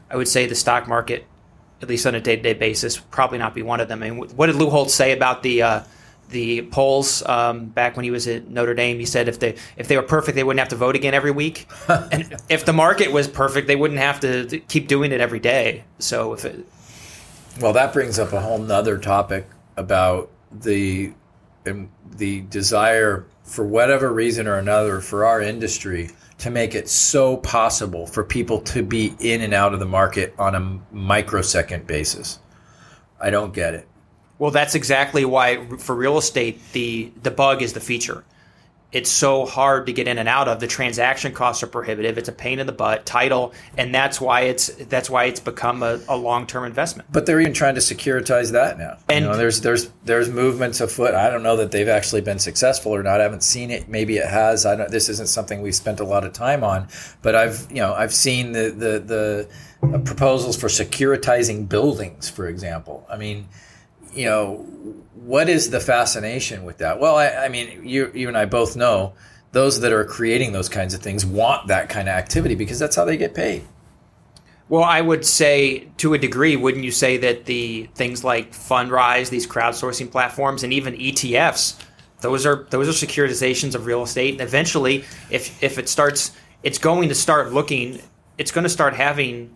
I 0.10 0.18
would 0.18 0.28
say 0.28 0.48
the 0.48 0.56
stock 0.56 0.88
market 0.88 1.26
at 1.82 1.88
least 1.90 2.06
on 2.06 2.16
a 2.16 2.22
day 2.22 2.36
to 2.36 2.42
day 2.42 2.54
basis, 2.54 2.98
probably 2.98 3.38
not 3.38 3.56
be 3.56 3.62
one 3.62 3.80
of 3.80 3.88
them. 3.88 4.04
I 4.04 4.10
mean, 4.10 4.20
what 4.36 4.48
did 4.48 4.56
Lou 4.56 4.70
Holtz 4.70 4.94
say 4.94 5.12
about 5.12 5.44
the 5.44 5.62
uh, 5.62 5.84
the 6.30 6.64
polls 6.64 7.26
um, 7.26 7.66
back 7.66 7.96
when 7.96 8.04
he 8.04 8.12
was 8.12 8.28
at 8.28 8.48
Notre 8.48 8.74
Dame? 8.74 9.00
He 9.00 9.06
said 9.06 9.28
if 9.28 9.40
they 9.40 9.56
if 9.78 9.88
they 9.88 9.98
were 9.98 10.04
perfect, 10.04 10.36
they 10.36 10.44
wouldn't 10.44 10.60
have 10.60 10.70
to 10.70 10.76
vote 10.76 10.96
again 10.96 11.14
every 11.14 11.32
week, 11.32 11.68
and 11.88 12.36
if 12.50 12.66
the 12.66 12.74
market 12.74 13.12
was 13.12 13.28
perfect, 13.28 13.68
they 13.68 13.76
wouldn't 13.76 14.00
have 14.00 14.20
to 14.22 14.60
keep 14.68 14.88
doing 14.88 15.12
it 15.12 15.22
every 15.22 15.40
day. 15.40 15.84
So 16.00 16.34
if 16.34 16.46
it, 16.46 16.66
well, 17.60 17.74
that 17.74 17.94
brings 17.94 18.20
up 18.20 18.34
a 18.34 18.42
whole 18.42 18.60
nother 18.60 18.98
topic 18.98 19.48
about 19.78 20.30
the 20.52 21.14
the 22.12 22.42
desire 22.42 23.26
for 23.44 23.66
whatever 23.66 24.12
reason 24.12 24.48
or 24.48 24.56
another 24.56 25.02
for 25.02 25.26
our 25.26 25.42
industry 25.42 26.10
to 26.40 26.50
make 26.50 26.74
it 26.74 26.90
so 26.90 27.38
possible 27.38 28.08
for 28.08 28.24
people 28.24 28.62
to 28.62 28.82
be 28.82 29.14
in 29.20 29.42
and 29.42 29.54
out 29.54 29.74
of 29.74 29.80
the 29.80 29.86
market 29.86 30.34
on 30.40 30.56
a 30.56 30.96
microsecond 30.96 31.86
basis. 31.86 32.40
I 33.22 33.30
don't 33.30 33.54
get 33.54 33.74
it. 33.74 33.88
Well, 34.38 34.52
that's 34.52 34.74
exactly 34.74 35.26
why 35.26 35.68
for 35.78 35.96
real 35.96 36.18
estate 36.18 36.60
the 36.72 37.12
the 37.22 37.32
bug 37.32 37.62
is 37.62 37.74
the 37.74 37.82
feature 37.82 38.24
it's 38.92 39.10
so 39.10 39.46
hard 39.46 39.86
to 39.86 39.94
get 39.94 40.08
in 40.08 40.18
and 40.18 40.28
out 40.28 40.48
of. 40.48 40.60
The 40.60 40.68
transaction 40.68 41.32
costs 41.32 41.62
are 41.62 41.68
prohibitive. 41.68 42.18
It's 42.18 42.30
a 42.30 42.34
pain 42.34 42.60
in 42.60 42.66
the 42.66 42.74
butt. 42.74 43.06
Title, 43.06 43.54
and 43.78 43.94
that's 43.94 44.20
why 44.20 44.42
it's 44.42 44.68
that's 44.86 45.10
why 45.10 45.26
it's 45.26 45.40
become 45.40 45.84
a, 45.84 46.00
a 46.08 46.18
long 46.18 46.48
term 46.48 46.66
investment. 46.66 47.12
But 47.12 47.26
they're 47.26 47.40
even 47.40 47.54
trying 47.54 47.76
to 47.76 47.82
securitize 47.82 48.52
that 48.54 48.80
now. 48.80 48.98
And 49.08 49.26
you 49.26 49.32
know, 49.32 49.38
there's 49.38 49.62
there's 49.62 49.92
there's 50.06 50.30
movements 50.30 50.82
afoot. 50.82 51.14
I 51.14 51.30
don't 51.30 51.44
know 51.44 51.58
that 51.58 51.72
they've 51.72 51.88
actually 51.88 52.22
been 52.22 52.40
successful 52.40 52.96
or 52.96 53.04
not. 53.04 53.20
I 53.20 53.24
haven't 53.24 53.44
seen 53.44 53.70
it. 53.70 53.88
Maybe 53.88 54.18
it 54.18 54.28
has. 54.28 54.66
I 54.66 54.76
don't. 54.76 54.90
This 54.90 55.08
isn't 55.10 55.28
something 55.28 55.62
we've 55.62 55.76
spent 55.76 56.00
a 56.00 56.06
lot 56.06 56.24
of 56.24 56.34
time 56.34 56.64
on. 56.64 56.88
But 57.22 57.36
I've 57.36 57.68
you 57.70 57.82
know 57.82 57.94
I've 57.94 58.14
seen 58.14 58.54
the 58.54 58.72
the 58.72 59.48
the 59.92 60.00
proposals 60.00 60.58
for 60.58 60.68
securitizing 60.68 61.70
buildings, 61.70 62.28
for 62.28 62.48
example. 62.48 63.06
I 63.08 63.18
mean 63.18 63.48
you 64.14 64.26
know, 64.26 64.58
what 65.14 65.50
is 65.50 65.70
the 65.70 65.80
fascination 65.80 66.64
with 66.64 66.78
that? 66.80 67.00
Well, 67.00 67.16
I, 67.16 67.30
I 67.30 67.50
mean, 67.50 67.86
you, 67.86 68.12
you 68.14 68.28
and 68.28 68.38
I 68.38 68.46
both 68.46 68.76
know 68.76 69.14
those 69.52 69.80
that 69.82 69.92
are 69.92 70.06
creating 70.06 70.52
those 70.52 70.70
kinds 70.70 70.94
of 70.94 71.02
things 71.02 71.26
want 71.26 71.68
that 71.68 71.90
kind 71.90 72.08
of 72.08 72.14
activity 72.14 72.56
because 72.56 72.80
that's 72.80 72.96
how 72.96 73.06
they 73.06 73.18
get 73.18 73.34
paid. 73.34 73.64
Well, 74.70 74.84
I 74.84 75.02
would 75.02 75.26
say 75.26 75.88
to 75.98 76.14
a 76.14 76.18
degree, 76.20 76.56
wouldn't 76.56 76.84
you 76.84 76.92
say 76.92 77.18
that 77.18 77.46
the 77.46 77.90
things 77.96 78.24
like 78.24 78.52
Fundrise, 78.52 79.30
these 79.30 79.48
crowdsourcing 79.48 80.12
platforms, 80.12 80.64
and 80.64 80.72
even 80.72 80.94
ETFs, 80.94 81.82
those 82.22 82.46
are 82.46 82.68
those 82.70 82.88
are 82.88 83.06
securitizations 83.08 83.74
of 83.74 83.88
real 83.88 84.04
estate. 84.04 84.34
And 84.34 84.42
eventually, 84.42 85.06
if 85.32 85.64
if 85.64 85.80
it 85.80 85.90
starts, 85.90 86.34
it's 86.62 86.78
going 86.78 87.10
to 87.10 87.16
start 87.16 87.52
looking, 87.52 88.00
it's 88.38 88.52
going 88.52 88.64
to 88.64 88.70
start 88.70 88.94
having 88.94 89.56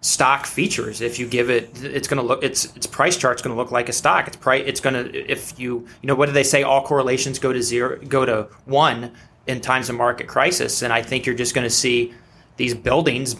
stock 0.00 0.46
features. 0.46 1.00
If 1.00 1.18
you 1.18 1.26
give 1.26 1.50
it 1.50 1.70
it's 1.82 2.08
going 2.08 2.20
to 2.20 2.26
look 2.26 2.42
its 2.42 2.76
its 2.76 2.86
price 2.86 3.16
chart's 3.16 3.42
going 3.42 3.54
to 3.54 3.60
look 3.60 3.72
like 3.72 3.88
a 3.88 3.92
stock. 3.92 4.28
It's 4.28 4.36
price 4.36 4.62
it's 4.66 4.80
going 4.80 4.94
to 4.94 5.30
if 5.30 5.58
you 5.58 5.86
you 6.02 6.06
know 6.06 6.14
what 6.14 6.26
do 6.26 6.32
they 6.32 6.44
say? 6.44 6.62
All 6.62 6.82
correlations 6.84 7.38
go 7.38 7.52
to 7.52 7.62
zero 7.62 7.98
go 8.08 8.24
to 8.24 8.48
one 8.64 9.12
in 9.46 9.60
times 9.60 9.88
of 9.88 9.96
market 9.96 10.26
crisis. 10.26 10.82
And 10.82 10.92
i 10.92 11.02
think 11.02 11.26
you're 11.26 11.34
just 11.34 11.54
going 11.54 11.66
to 11.66 11.70
see 11.70 12.14
these 12.56 12.74
buildings 12.74 13.36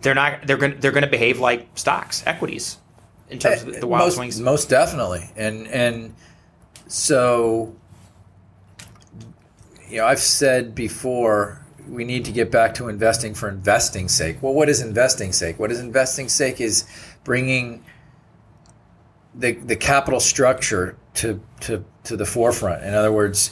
they're 0.00 0.14
not 0.14 0.46
they're 0.46 0.56
going 0.56 0.78
they're 0.80 0.92
going 0.92 1.04
to 1.04 1.10
behave 1.10 1.40
like 1.40 1.66
stocks 1.74 2.22
equities 2.26 2.78
in 3.30 3.38
terms 3.38 3.62
of 3.62 3.74
eh, 3.74 3.80
the 3.80 3.86
wild 3.86 4.06
most, 4.06 4.14
swings. 4.16 4.40
most 4.40 4.68
definitely. 4.68 5.28
And 5.34 5.66
and 5.68 6.14
so 6.86 7.74
you 9.88 9.98
know 9.98 10.06
i've 10.06 10.20
said 10.20 10.74
before 10.74 11.63
we 11.88 12.04
need 12.04 12.24
to 12.24 12.32
get 12.32 12.50
back 12.50 12.74
to 12.74 12.88
investing 12.88 13.34
for 13.34 13.48
investing 13.48 14.08
sake. 14.08 14.42
Well, 14.42 14.54
what 14.54 14.68
is 14.68 14.80
investing 14.80 15.32
sake? 15.32 15.58
What 15.58 15.70
is 15.70 15.80
investing 15.80 16.28
sake 16.28 16.60
is 16.60 16.84
bringing 17.24 17.84
the 19.34 19.52
the 19.52 19.76
capital 19.76 20.20
structure 20.20 20.96
to 21.14 21.40
to 21.60 21.84
to 22.04 22.16
the 22.16 22.26
forefront. 22.26 22.84
In 22.84 22.94
other 22.94 23.12
words, 23.12 23.50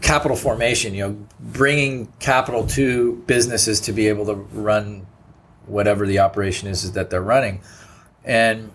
capital 0.00 0.36
formation. 0.36 0.94
You 0.94 1.08
know, 1.08 1.26
bringing 1.40 2.12
capital 2.18 2.66
to 2.68 3.16
businesses 3.26 3.80
to 3.82 3.92
be 3.92 4.08
able 4.08 4.26
to 4.26 4.34
run 4.34 5.06
whatever 5.66 6.06
the 6.06 6.18
operation 6.18 6.68
is, 6.68 6.84
is 6.84 6.92
that 6.92 7.10
they're 7.10 7.22
running, 7.22 7.60
and 8.24 8.74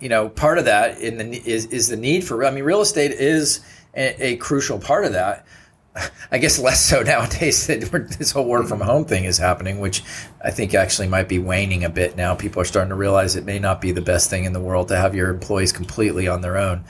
you 0.00 0.08
know, 0.08 0.28
part 0.28 0.58
of 0.58 0.64
that 0.66 1.00
in 1.00 1.18
the 1.18 1.48
is 1.48 1.66
is 1.66 1.88
the 1.88 1.96
need 1.96 2.24
for. 2.24 2.44
I 2.44 2.50
mean, 2.50 2.64
real 2.64 2.80
estate 2.80 3.12
is 3.12 3.60
a, 3.94 4.32
a 4.32 4.36
crucial 4.36 4.78
part 4.78 5.04
of 5.04 5.12
that 5.12 5.46
I 6.30 6.38
guess 6.38 6.58
less 6.58 6.84
so 6.84 7.02
nowadays 7.04 7.66
that 7.66 7.80
this 8.18 8.32
whole 8.32 8.46
work 8.46 8.66
from 8.66 8.80
home 8.80 9.04
thing 9.04 9.24
is 9.24 9.38
happening, 9.38 9.80
which 9.80 10.02
I 10.42 10.50
think 10.50 10.74
actually 10.74 11.08
might 11.08 11.28
be 11.28 11.38
waning 11.38 11.84
a 11.84 11.90
bit 11.90 12.16
now. 12.16 12.34
People 12.34 12.62
are 12.62 12.66
starting 12.66 12.90
to 12.90 12.96
realize 12.96 13.36
it 13.36 13.44
may 13.44 13.58
not 13.58 13.80
be 13.80 13.92
the 13.92 14.02
best 14.02 14.30
thing 14.30 14.44
in 14.44 14.52
the 14.52 14.60
world 14.60 14.88
to 14.88 14.96
have 14.96 15.14
your 15.14 15.30
employees 15.30 15.72
completely 15.72 16.28
on 16.28 16.40
their 16.40 16.56
own. 16.56 16.84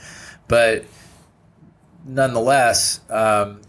But 0.47 0.85
nonetheless, 2.05 2.99
um, 3.09 3.61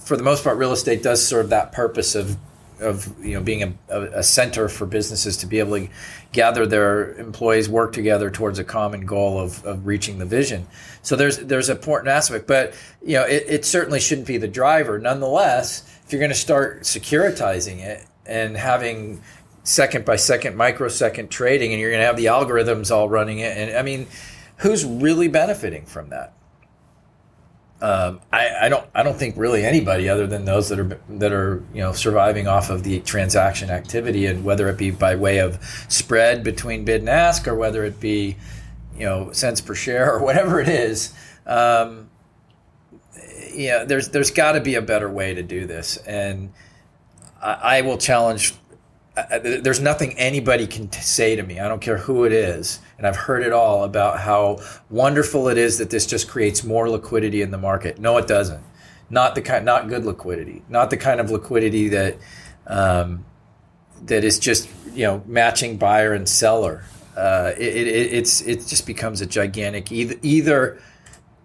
for 0.00 0.16
the 0.16 0.22
most 0.22 0.44
part, 0.44 0.58
real 0.58 0.72
estate 0.72 1.02
does 1.02 1.26
serve 1.26 1.50
that 1.50 1.72
purpose 1.72 2.14
of 2.14 2.36
of 2.80 3.12
you 3.24 3.34
know 3.34 3.42
being 3.42 3.62
a, 3.88 4.00
a, 4.00 4.22
center 4.22 4.68
for 4.68 4.86
businesses 4.86 5.36
to 5.38 5.46
be 5.46 5.58
able 5.58 5.78
to 5.78 5.88
gather 6.32 6.66
their 6.66 7.14
employees 7.14 7.68
work 7.68 7.92
together 7.92 8.30
towards 8.30 8.58
a 8.58 8.64
common 8.64 9.06
goal 9.06 9.40
of, 9.40 9.64
of 9.64 9.86
reaching 9.86 10.18
the 10.18 10.26
vision. 10.26 10.66
So 11.02 11.16
there's 11.16 11.38
there's 11.38 11.68
an 11.68 11.76
important 11.76 12.08
aspect 12.08 12.46
but 12.46 12.74
you 13.02 13.14
know 13.14 13.24
it, 13.24 13.44
it 13.48 13.64
certainly 13.64 14.00
shouldn't 14.00 14.26
be 14.26 14.36
the 14.36 14.48
driver. 14.48 14.98
Nonetheless 14.98 15.84
if 16.04 16.12
you're 16.12 16.20
going 16.20 16.30
to 16.30 16.34
start 16.34 16.82
securitizing 16.82 17.80
it 17.80 18.06
and 18.24 18.56
having 18.56 19.20
second 19.68 20.04
by 20.04 20.16
second 20.16 20.56
microsecond 20.56 21.30
trading 21.30 21.72
and 21.72 21.80
you're 21.80 21.90
going 21.90 22.00
to 22.00 22.06
have 22.06 22.16
the 22.16 22.24
algorithms 22.24 22.90
all 22.90 23.06
running 23.06 23.40
it 23.40 23.54
and 23.54 23.76
i 23.76 23.82
mean 23.82 24.06
who's 24.56 24.82
really 24.84 25.28
benefiting 25.28 25.84
from 25.84 26.08
that 26.08 26.32
um, 27.80 28.20
I, 28.32 28.48
I, 28.62 28.68
don't 28.68 28.84
I 28.92 29.04
don't 29.04 29.16
think 29.16 29.36
really 29.36 29.64
anybody 29.64 30.08
other 30.08 30.26
than 30.26 30.44
those 30.44 30.68
that 30.70 30.80
are 30.80 30.98
that 31.10 31.32
are 31.32 31.62
you 31.72 31.80
know 31.80 31.92
surviving 31.92 32.48
off 32.48 32.70
of 32.70 32.82
the 32.82 32.98
transaction 33.00 33.70
activity 33.70 34.26
and 34.26 34.44
whether 34.44 34.68
it 34.68 34.76
be 34.76 34.90
by 34.90 35.14
way 35.14 35.38
of 35.38 35.62
spread 35.88 36.42
between 36.42 36.84
bid 36.84 37.02
and 37.02 37.08
ask 37.08 37.46
or 37.46 37.54
whether 37.54 37.84
it 37.84 38.00
be 38.00 38.36
you 38.96 39.04
know 39.04 39.30
cents 39.30 39.60
per 39.60 39.76
share 39.76 40.12
or 40.12 40.18
whatever 40.24 40.60
it 40.60 40.68
is. 40.68 41.12
Um, 41.46 42.10
yeah, 43.54 43.84
there's 43.84 44.08
there's 44.08 44.32
got 44.32 44.52
to 44.52 44.60
be 44.60 44.74
a 44.74 44.82
better 44.82 45.08
way 45.08 45.34
to 45.34 45.42
do 45.42 45.66
this, 45.66 45.98
and 45.98 46.52
I, 47.40 47.78
I 47.78 47.80
will 47.82 47.98
challenge 47.98 48.54
there's 49.42 49.80
nothing 49.80 50.16
anybody 50.18 50.66
can 50.66 50.88
t- 50.88 51.00
say 51.00 51.36
to 51.36 51.42
me. 51.42 51.58
I 51.58 51.68
don't 51.68 51.80
care 51.80 51.98
who 51.98 52.24
it 52.24 52.32
is, 52.32 52.80
and 52.98 53.06
I've 53.06 53.16
heard 53.16 53.44
it 53.44 53.52
all 53.52 53.84
about 53.84 54.18
how 54.18 54.58
wonderful 54.90 55.48
it 55.48 55.56
is 55.56 55.78
that 55.78 55.88
this 55.88 56.04
just 56.04 56.28
creates 56.28 56.64
more 56.64 56.90
liquidity 56.90 57.42
in 57.42 57.52
the 57.52 57.58
market. 57.58 57.98
No, 57.98 58.18
it 58.18 58.26
doesn't. 58.26 58.62
Not 59.08 59.36
the 59.36 59.40
kind, 59.40 59.64
not 59.64 59.88
good 59.88 60.04
liquidity. 60.04 60.62
Not 60.68 60.90
the 60.90 60.96
kind 60.96 61.20
of 61.20 61.30
liquidity 61.30 61.88
that 61.88 62.16
um, 62.66 63.24
that 64.02 64.24
is 64.24 64.38
just 64.38 64.68
you 64.92 65.04
know 65.04 65.22
matching 65.26 65.78
buyer 65.78 66.12
and 66.12 66.28
seller. 66.28 66.84
Uh, 67.16 67.52
it, 67.56 67.86
it, 67.86 68.12
it's 68.12 68.42
it 68.42 68.66
just 68.66 68.86
becomes 68.86 69.20
a 69.20 69.26
gigantic 69.26 69.90
either 69.90 70.16
either 70.22 70.82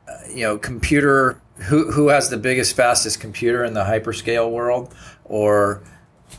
uh, 0.07 0.17
you 0.27 0.41
know 0.41 0.57
computer 0.57 1.39
who 1.55 1.91
who 1.91 2.09
has 2.09 2.29
the 2.29 2.37
biggest 2.37 2.75
fastest 2.75 3.21
computer 3.21 3.63
in 3.63 3.73
the 3.73 3.83
hyperscale 3.83 4.51
world 4.51 4.93
or 5.23 5.83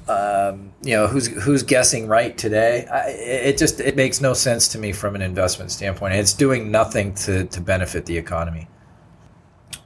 um, 0.08 0.72
you 0.82 0.94
know 0.94 1.06
who's 1.06 1.26
who's 1.26 1.62
guessing 1.62 2.06
right 2.06 2.36
today. 2.36 2.86
I, 2.86 3.08
it 3.10 3.58
just 3.58 3.80
it 3.80 3.96
makes 3.96 4.20
no 4.20 4.34
sense 4.34 4.68
to 4.68 4.78
me 4.78 4.92
from 4.92 5.14
an 5.14 5.22
investment 5.22 5.70
standpoint. 5.70 6.14
It's 6.14 6.34
doing 6.34 6.70
nothing 6.70 7.14
to 7.16 7.44
to 7.46 7.60
benefit 7.60 8.06
the 8.06 8.16
economy. 8.16 8.68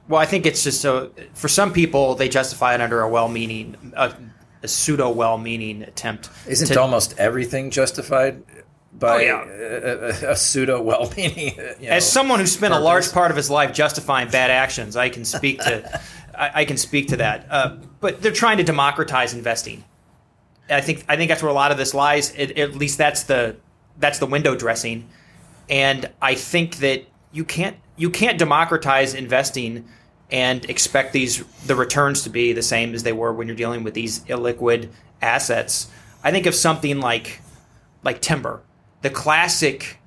Well, 0.09 0.19
I 0.19 0.25
think 0.25 0.45
it's 0.45 0.63
just 0.63 0.81
so 0.81 1.11
for 1.33 1.47
some 1.47 1.71
people 1.71 2.15
they 2.15 2.27
justify 2.29 2.73
it 2.73 2.81
under 2.81 3.01
a 3.01 3.09
well-meaning, 3.09 3.93
a, 3.95 4.13
a 4.63 4.67
pseudo 4.67 5.09
well-meaning 5.09 5.83
attempt. 5.83 6.29
Isn't 6.47 6.67
to, 6.69 6.81
almost 6.81 7.17
everything 7.19 7.69
justified 7.69 8.43
by 8.91 9.15
oh, 9.15 9.19
yeah. 9.19 9.45
a, 9.45 10.27
a, 10.27 10.31
a, 10.31 10.35
pseudo 10.35 10.81
well-meaning? 10.81 11.55
You 11.79 11.89
know, 11.89 11.95
As 11.95 12.11
someone 12.11 12.39
who 12.39 12.47
spent 12.47 12.71
purpose. 12.71 12.81
a 12.81 12.85
large 12.85 13.11
part 13.11 13.29
of 13.29 13.37
his 13.37 13.51
life 13.51 13.71
justifying 13.71 14.29
bad 14.29 14.49
actions, 14.49 14.95
I 14.95 15.09
can 15.09 15.23
speak 15.25 15.59
to. 15.59 16.01
I, 16.35 16.61
I, 16.61 16.65
can 16.65 16.77
speak 16.77 17.09
to 17.09 17.17
that. 17.17 17.45
Uh, 17.49 17.77
but 17.99 18.21
they're 18.21 18.31
trying 18.31 18.57
to 18.57 18.63
democratize 18.63 19.33
investing 19.33 19.83
I 20.69 20.81
think 20.81 21.05
I 21.07 21.15
think 21.15 21.29
that's 21.29 21.41
where 21.41 21.51
a 21.51 21.53
lot 21.53 21.71
of 21.71 21.77
this 21.77 21.93
lies. 21.93 22.33
It, 22.35 22.57
at 22.57 22.75
least 22.75 22.97
that's 22.97 23.23
the 23.23 23.55
that's 23.97 24.19
the 24.19 24.25
window 24.25 24.55
dressing, 24.55 25.09
and 25.69 26.09
I 26.21 26.35
think 26.35 26.77
that 26.77 27.05
you 27.31 27.45
can't 27.45 27.77
you 27.97 28.09
can't 28.09 28.37
democratize 28.37 29.13
investing 29.13 29.87
and 30.31 30.65
expect 30.65 31.13
these 31.13 31.43
the 31.65 31.75
returns 31.75 32.23
to 32.23 32.29
be 32.29 32.53
the 32.53 32.61
same 32.61 32.93
as 32.93 33.03
they 33.03 33.13
were 33.13 33.33
when 33.33 33.47
you're 33.47 33.55
dealing 33.55 33.83
with 33.83 33.93
these 33.93 34.19
illiquid 34.21 34.89
assets. 35.21 35.89
I 36.23 36.31
think 36.31 36.45
of 36.45 36.55
something 36.55 36.99
like 36.99 37.41
like 38.03 38.21
timber, 38.21 38.61
the 39.01 39.09
classic 39.09 39.99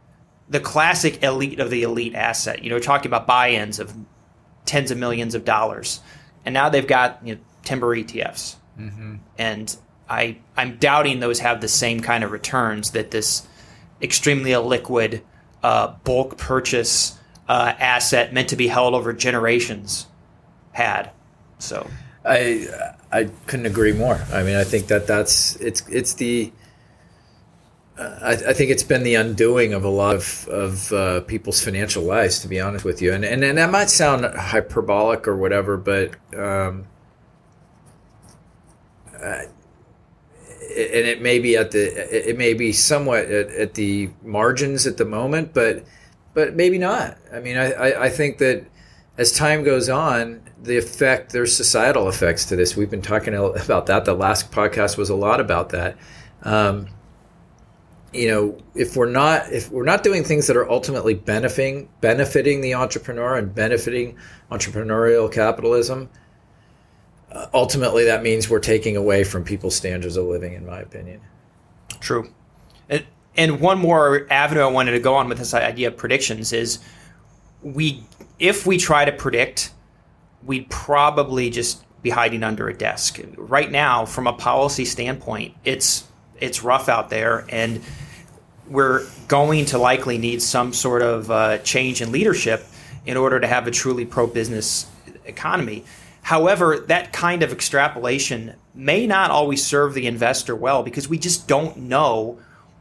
the 0.49 0.61
classic 0.61 1.23
elite 1.23 1.61
of 1.61 1.71
the 1.71 1.83
elite 1.83 2.15
asset. 2.15 2.63
You 2.63 2.71
know, 2.71 2.79
talking 2.79 3.09
about 3.09 3.27
buy-ins 3.27 3.79
of 3.79 3.95
tens 4.65 4.91
of 4.91 4.99
millions 4.99 5.35
of 5.35 5.45
dollars, 5.45 6.01
and 6.45 6.53
now 6.53 6.69
they've 6.69 6.87
got 6.87 7.21
you 7.27 7.35
know, 7.35 7.41
timber 7.65 7.97
ETFs, 7.97 8.57
mm-hmm. 8.79 9.17
and 9.39 9.77
I 10.13 10.37
I'm 10.59 10.77
doubting 10.77 11.21
those 11.21 11.39
have 11.39 11.63
the 11.63 11.69
same 11.69 12.01
kind 12.01 12.23
of 12.23 12.33
returns 12.33 12.91
that 12.91 13.11
this 13.11 13.47
extremely 14.03 14.51
illiquid 14.51 15.23
uh, 15.63 15.95
bulk 16.05 16.37
purchase 16.37 17.19
uh, 17.49 17.73
asset 17.79 18.33
meant 18.33 18.51
to 18.51 18.57
be 18.57 18.69
held 18.69 18.95
over 18.95 19.15
generations 19.15 20.07
had. 20.73 21.11
So 21.59 21.89
I 22.27 22.69
I 23.11 23.31
couldn't 23.47 23.67
agree 23.67 23.95
more. 23.95 24.21
I 24.31 24.43
mean, 24.43 24.57
I 24.57 24.65
think 24.65 24.89
that 24.89 25.07
that's 25.07 25.57
it's 25.57 25.89
it's 25.89 26.13
the 26.15 26.53
I, 27.99 28.33
I, 28.33 28.53
think 28.53 28.71
it's 28.71 28.83
been 28.83 29.05
the 29.05 29.15
undoing 29.15 29.75
of 29.75 29.85
a 29.85 29.89
lot 29.89 30.17
of, 30.17 30.49
of 30.49 30.93
uh, 30.93 31.21
people's 31.21 31.63
financial 31.63 32.03
lives, 32.03 32.41
to 32.41 32.49
be 32.49 32.59
honest 32.59 32.85
with 32.85 33.03
you. 33.03 33.13
And, 33.13 33.23
and, 33.23 33.45
and 33.45 33.59
that 33.59 33.71
might 33.71 33.91
sound 33.91 34.25
hyperbolic 34.25 35.29
or 35.29 35.37
whatever, 35.37 35.77
but 35.77 36.15
um, 36.35 36.87
and 40.87 41.07
it 41.07 41.23
may 41.23 41.39
be 41.39 41.57
at 41.57 41.71
the 41.71 42.29
it 42.31 42.37
may 42.37 42.55
be 42.55 42.73
somewhat 42.73 43.25
at, 43.27 43.49
at, 43.51 43.75
the 43.75 44.11
margins 44.23 44.87
at 44.87 44.97
the 44.97 45.05
moment, 45.05 45.55
but 45.55 45.85
but 46.35 46.55
maybe 46.55 46.79
not. 46.79 47.19
I 47.33 47.41
mean, 47.41 47.57
I, 47.57 48.05
I, 48.05 48.09
think 48.09 48.39
that 48.39 48.65
as 49.19 49.33
time 49.33 49.65
goes 49.65 49.89
on, 49.89 50.41
the 50.63 50.79
effect 50.79 51.33
there's 51.33 51.55
societal 51.55 52.09
effects 52.09 52.47
to 52.47 52.57
this. 52.57 52.77
We've 52.77 52.91
been 52.91 53.03
talking 53.03 53.35
about 53.35 53.87
that. 53.87 54.05
The 54.05 54.15
last 54.15 54.51
podcast 54.51 54.97
was 54.97 55.11
a 55.11 55.17
lot 55.17 55.41
about 55.41 55.71
that. 55.71 55.97
Um, 56.43 56.89
you 58.13 58.29
know, 58.29 58.59
if 58.75 58.97
we're 58.97 59.11
not 59.11 59.51
if 59.53 59.71
we're 59.71 59.85
not 59.85 60.03
doing 60.03 60.25
things 60.25 60.47
that 60.47 60.57
are 60.57 60.71
ultimately 60.71 61.15
benefiting 61.15 61.89
benefiting 62.01 62.61
the 62.61 62.75
entrepreneur 62.75 63.37
and 63.37 63.55
benefiting 63.55 64.17
entrepreneurial 64.51 65.33
capitalism, 65.33 66.11
uh, 67.33 67.47
ultimately 67.55 68.05
that 68.05 68.23
means 68.23 68.49
we're 68.49 68.61
taking 68.61 68.97
away 68.97 69.25
from 69.25 69.45
people's 69.45 69.75
standards 69.75 70.17
of 70.17 70.27
living 70.27 70.53
in 70.53 70.67
my 70.67 70.81
opinion. 70.81 71.21
True. 72.01 72.31
And, 72.89 73.05
and 73.37 73.61
one 73.61 73.79
more 73.79 74.27
avenue 74.31 74.61
i 74.61 74.67
wanted 74.67 74.93
to 74.93 75.01
go 75.01 75.15
on 75.15 75.29
with 75.29 75.39
this 75.39 75.55
idea 75.55 75.89
of 75.89 75.97
predictions 75.97 76.53
is 76.53 76.79
we 77.63 78.05
if 78.39 78.67
we 78.67 78.77
try 78.77 79.05
to 79.05 79.13
predict 79.13 79.73
we'd 80.45 80.69
probably 80.69 81.49
just 81.49 81.85
be 82.03 82.11
hiding 82.11 82.43
under 82.43 82.69
a 82.69 82.75
desk. 82.75 83.21
Right 83.37 83.71
now 83.71 84.05
from 84.05 84.27
a 84.27 84.33
policy 84.33 84.85
standpoint 84.85 85.55
it's 85.65 86.07
it's 86.41 86.63
rough 86.63 86.89
out 86.89 87.09
there 87.09 87.47
and 87.49 87.81
we're 88.69 89.07
going 89.29 89.65
to 89.67 89.79
likely 89.79 90.19
need 90.19 90.43
some 90.43 90.73
sort 90.73 91.03
of 91.03 91.31
uh, 91.31 91.59
change 91.59 92.01
in 92.01 92.13
leadership 92.13 92.67
in 93.07 93.17
order 93.17 93.41
to 93.41 93.47
have 93.47 93.67
a 93.67 93.71
truly 93.71 94.05
pro-business 94.05 94.87
economy 95.25 95.85
However, 96.23 96.79
that 96.89 97.13
kind 97.13 97.43
of 97.43 97.53
extrapolation 97.53 98.55
may 98.75 99.07
not 99.07 99.31
always 99.31 99.65
serve 99.65 99.95
the 99.95 100.07
investor 100.07 100.57
well 100.57 100.83
because 100.83 101.09
we 101.09 101.19
just 101.19 101.47
don't 101.49 101.77
know 101.77 102.39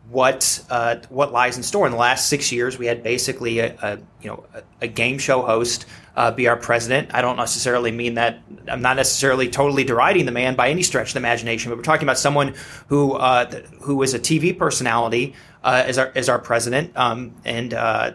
what 0.09 0.63
uh, 0.69 0.97
what 1.09 1.31
lies 1.31 1.57
in 1.57 1.63
store. 1.63 1.85
In 1.85 1.91
the 1.91 1.97
last 1.97 2.27
six 2.27 2.51
years, 2.51 2.77
we 2.77 2.85
had 2.85 3.01
basically 3.01 3.59
a, 3.59 3.75
a 3.81 3.97
you 4.21 4.29
know 4.29 4.43
a, 4.53 4.61
a, 4.81 4.87
game 4.87 5.17
show 5.17 5.41
host 5.41 5.85
uh, 6.15 6.31
be 6.31 6.47
our 6.47 6.57
president. 6.57 7.13
I 7.13 7.21
don't 7.21 7.37
necessarily 7.37 7.91
mean 7.91 8.15
that. 8.15 8.39
I'm 8.67 8.81
not 8.81 8.97
necessarily 8.97 9.49
totally 9.49 9.85
deriding 9.85 10.25
the 10.25 10.31
man 10.31 10.55
by 10.55 10.69
any 10.69 10.83
stretch 10.83 11.09
of 11.09 11.13
the 11.13 11.19
imagination, 11.19 11.71
but 11.71 11.77
we're 11.77 11.83
talking 11.83 12.05
about 12.05 12.19
someone 12.19 12.55
who 12.87 13.13
uh, 13.13 13.49
who 13.81 13.95
was 13.95 14.13
a 14.13 14.19
TV 14.19 14.55
personality 14.55 15.33
uh, 15.63 15.83
as 15.85 15.97
our 15.97 16.11
as 16.13 16.27
our 16.27 16.39
president, 16.39 16.95
um, 16.97 17.33
and 17.45 17.73
uh, 17.73 18.11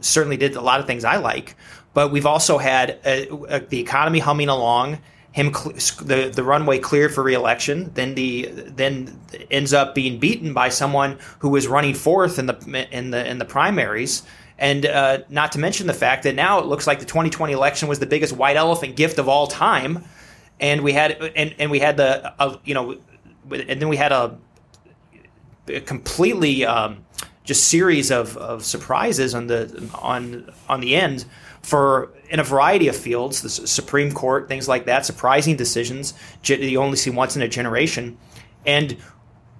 certainly 0.00 0.36
did 0.36 0.56
a 0.56 0.60
lot 0.60 0.78
of 0.78 0.86
things 0.86 1.04
I 1.04 1.16
like. 1.16 1.56
But 1.92 2.12
we've 2.12 2.26
also 2.26 2.58
had 2.58 2.98
a, 3.04 3.28
a, 3.48 3.60
the 3.60 3.80
economy 3.80 4.20
humming 4.20 4.48
along. 4.48 4.98
Him 5.32 5.54
cl- 5.54 5.74
the 6.04 6.28
the 6.28 6.42
runway 6.42 6.78
cleared 6.78 7.14
for 7.14 7.22
reelection. 7.22 7.92
Then 7.94 8.14
the 8.14 8.48
then 8.52 9.20
ends 9.50 9.72
up 9.72 9.94
being 9.94 10.18
beaten 10.18 10.52
by 10.52 10.68
someone 10.68 11.18
who 11.38 11.50
was 11.50 11.66
running 11.68 11.94
fourth 11.94 12.38
in 12.38 12.46
the 12.46 12.88
in 12.90 13.10
the 13.10 13.28
in 13.28 13.38
the 13.38 13.44
primaries. 13.44 14.22
And 14.58 14.84
uh, 14.84 15.18
not 15.30 15.52
to 15.52 15.58
mention 15.58 15.86
the 15.86 15.94
fact 15.94 16.24
that 16.24 16.34
now 16.34 16.58
it 16.58 16.66
looks 16.66 16.86
like 16.86 16.98
the 17.00 17.06
2020 17.06 17.52
election 17.52 17.88
was 17.88 17.98
the 17.98 18.06
biggest 18.06 18.36
white 18.36 18.56
elephant 18.56 18.94
gift 18.94 19.18
of 19.18 19.28
all 19.28 19.46
time. 19.46 20.04
And 20.60 20.82
we 20.82 20.92
had 20.92 21.12
and, 21.34 21.54
and 21.58 21.70
we 21.70 21.78
had 21.78 21.96
the 21.96 22.34
uh, 22.38 22.58
you 22.64 22.74
know 22.74 22.98
and 23.50 23.80
then 23.80 23.88
we 23.88 23.96
had 23.96 24.12
a, 24.12 24.36
a 25.68 25.80
completely 25.80 26.64
um, 26.64 27.04
just 27.44 27.68
series 27.68 28.10
of, 28.10 28.36
of 28.36 28.64
surprises 28.64 29.34
on 29.34 29.46
the 29.46 29.90
on 29.94 30.52
on 30.68 30.80
the 30.80 30.94
end 30.94 31.24
for 31.62 32.10
in 32.30 32.40
a 32.40 32.44
variety 32.44 32.88
of 32.88 32.96
fields, 32.96 33.42
the 33.42 33.50
Supreme 33.50 34.12
Court, 34.12 34.48
things 34.48 34.68
like 34.68 34.86
that, 34.86 35.04
surprising 35.04 35.56
decisions 35.56 36.14
you 36.44 36.80
only 36.80 36.96
see 36.96 37.10
once 37.10 37.36
in 37.36 37.42
a 37.42 37.48
generation. 37.48 38.16
And 38.64 38.96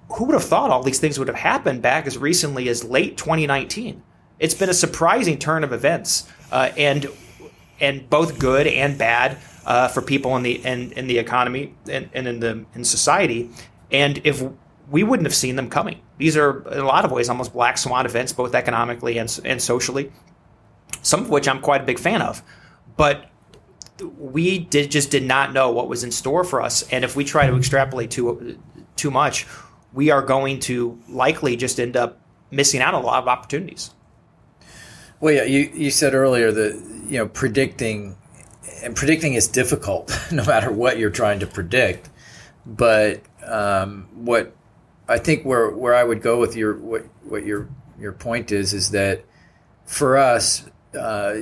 who 0.09 0.25
would 0.25 0.33
have 0.33 0.43
thought 0.43 0.71
all 0.71 0.83
these 0.83 0.99
things 0.99 1.19
would 1.19 1.27
have 1.27 1.37
happened 1.37 1.81
back 1.81 2.07
as 2.07 2.17
recently 2.17 2.69
as 2.69 2.83
late 2.83 3.17
2019? 3.17 4.01
It's 4.39 4.53
been 4.53 4.69
a 4.69 4.73
surprising 4.73 5.37
turn 5.37 5.63
of 5.63 5.71
events, 5.73 6.27
uh, 6.51 6.71
and 6.77 7.07
and 7.79 8.09
both 8.09 8.39
good 8.39 8.67
and 8.67 8.97
bad 8.97 9.37
uh, 9.65 9.87
for 9.87 10.01
people 10.01 10.35
in 10.37 10.43
the 10.43 10.65
in, 10.65 10.91
in 10.93 11.07
the 11.07 11.19
economy 11.19 11.75
and, 11.89 12.09
and 12.13 12.27
in 12.27 12.39
the 12.39 12.65
in 12.73 12.83
society. 12.83 13.49
And 13.91 14.19
if 14.23 14.43
we 14.89 15.03
wouldn't 15.03 15.27
have 15.27 15.35
seen 15.35 15.55
them 15.55 15.69
coming, 15.69 16.01
these 16.17 16.35
are 16.35 16.67
in 16.71 16.79
a 16.79 16.85
lot 16.85 17.05
of 17.05 17.11
ways 17.11 17.29
almost 17.29 17.53
black 17.53 17.77
swan 17.77 18.05
events, 18.05 18.33
both 18.33 18.55
economically 18.55 19.17
and, 19.17 19.39
and 19.45 19.61
socially 19.61 20.11
some 21.01 21.21
of 21.21 21.29
which 21.29 21.47
I'm 21.47 21.61
quite 21.61 21.81
a 21.81 21.85
big 21.85 21.99
fan 21.99 22.21
of. 22.21 22.41
But 22.97 23.29
we 24.17 24.59
did 24.59 24.91
just 24.91 25.11
did 25.11 25.23
not 25.23 25.53
know 25.53 25.71
what 25.71 25.87
was 25.87 26.03
in 26.03 26.11
store 26.11 26.43
for 26.43 26.61
us, 26.61 26.83
and 26.91 27.03
if 27.03 27.15
we 27.15 27.23
try 27.23 27.47
to 27.47 27.55
extrapolate 27.55 28.11
too 28.11 28.59
too 28.95 29.11
much, 29.11 29.47
we 29.93 30.09
are 30.09 30.21
going 30.21 30.59
to 30.61 30.99
likely 31.09 31.55
just 31.55 31.79
end 31.79 31.97
up 31.97 32.19
missing 32.49 32.81
out 32.81 32.93
on 32.93 33.03
a 33.03 33.05
lot 33.05 33.21
of 33.21 33.27
opportunities. 33.27 33.91
Well, 35.19 35.33
yeah, 35.33 35.43
you, 35.43 35.71
you 35.73 35.91
said 35.91 36.13
earlier 36.13 36.51
that 36.51 37.03
you 37.07 37.17
know 37.17 37.27
predicting 37.27 38.17
and 38.83 38.95
predicting 38.95 39.33
is 39.33 39.47
difficult 39.47 40.11
no 40.31 40.43
matter 40.45 40.71
what 40.71 40.97
you're 40.97 41.09
trying 41.09 41.39
to 41.39 41.47
predict. 41.47 42.09
But 42.65 43.21
um, 43.45 44.07
what 44.13 44.55
I 45.07 45.17
think 45.17 45.45
where 45.45 45.69
where 45.69 45.95
I 45.95 46.03
would 46.03 46.21
go 46.21 46.39
with 46.39 46.55
your 46.55 46.77
what 46.77 47.05
what 47.23 47.45
your 47.45 47.69
your 47.99 48.13
point 48.13 48.51
is 48.51 48.73
is 48.73 48.91
that 48.91 49.23
for 49.85 50.17
us 50.17 50.65
uh, 50.95 51.33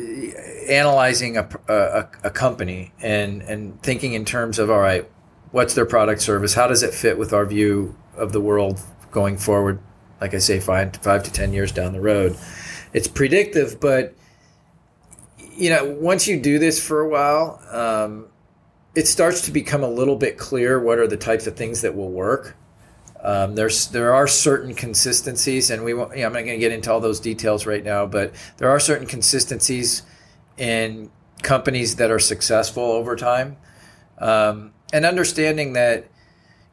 analyzing 0.69 1.38
a, 1.38 1.49
a, 1.67 2.07
a 2.23 2.29
company 2.29 2.93
and 3.01 3.41
and 3.41 3.81
thinking 3.81 4.13
in 4.13 4.25
terms 4.25 4.59
of 4.59 4.69
all 4.69 4.79
right 4.79 5.09
what's 5.51 5.73
their 5.73 5.85
product 5.85 6.21
service? 6.21 6.53
How 6.53 6.67
does 6.67 6.83
it 6.83 6.93
fit 6.93 7.17
with 7.17 7.33
our 7.33 7.45
view 7.45 7.95
of 8.15 8.33
the 8.33 8.41
world 8.41 8.79
going 9.12 9.38
forward? 9.38 9.79
Like 10.21 10.33
I 10.33 10.38
say 10.38 10.59
five 10.59 10.95
five 10.97 11.23
to 11.23 11.31
ten 11.31 11.53
years 11.53 11.71
down 11.71 11.93
the 11.93 12.01
road. 12.01 12.38
It's 12.93 13.07
predictive 13.07 13.79
but 13.79 14.15
you 15.38 15.69
know 15.69 15.85
once 15.99 16.27
you 16.27 16.39
do 16.39 16.59
this 16.59 16.83
for 16.83 17.01
a 17.01 17.09
while 17.09 17.62
um, 17.71 18.27
it 18.95 19.07
starts 19.07 19.41
to 19.41 19.51
become 19.51 19.83
a 19.83 19.89
little 19.89 20.15
bit 20.15 20.38
clear 20.38 20.79
what 20.79 20.99
are 20.99 21.07
the 21.07 21.17
types 21.17 21.47
of 21.47 21.55
things 21.55 21.81
that 21.81 21.95
will 21.95 22.12
work 22.12 22.55
um, 23.21 23.55
there's 23.55 23.88
there 23.88 24.13
are 24.13 24.27
certain 24.27 24.73
consistencies, 24.73 25.69
and 25.69 25.84
we 25.84 25.93
won't, 25.93 26.15
you 26.15 26.21
know, 26.21 26.27
I'm 26.27 26.34
not 26.34 26.39
going 26.39 26.53
to 26.53 26.58
get 26.58 26.71
into 26.71 26.91
all 26.91 27.01
those 27.01 27.19
details 27.19 27.65
right 27.65 27.84
now, 27.84 28.05
but 28.05 28.34
there 28.58 28.69
are 28.69 28.79
certain 28.79 29.08
consistencies 29.08 30.03
in 30.58 31.12
companies 31.41 31.97
that 31.97 32.12
are 32.12 32.19
successful 32.19 32.84
over 32.84 33.15
time, 33.15 33.58
um, 34.19 34.71
and 34.93 35.05
understanding 35.05 35.73
that 35.73 36.08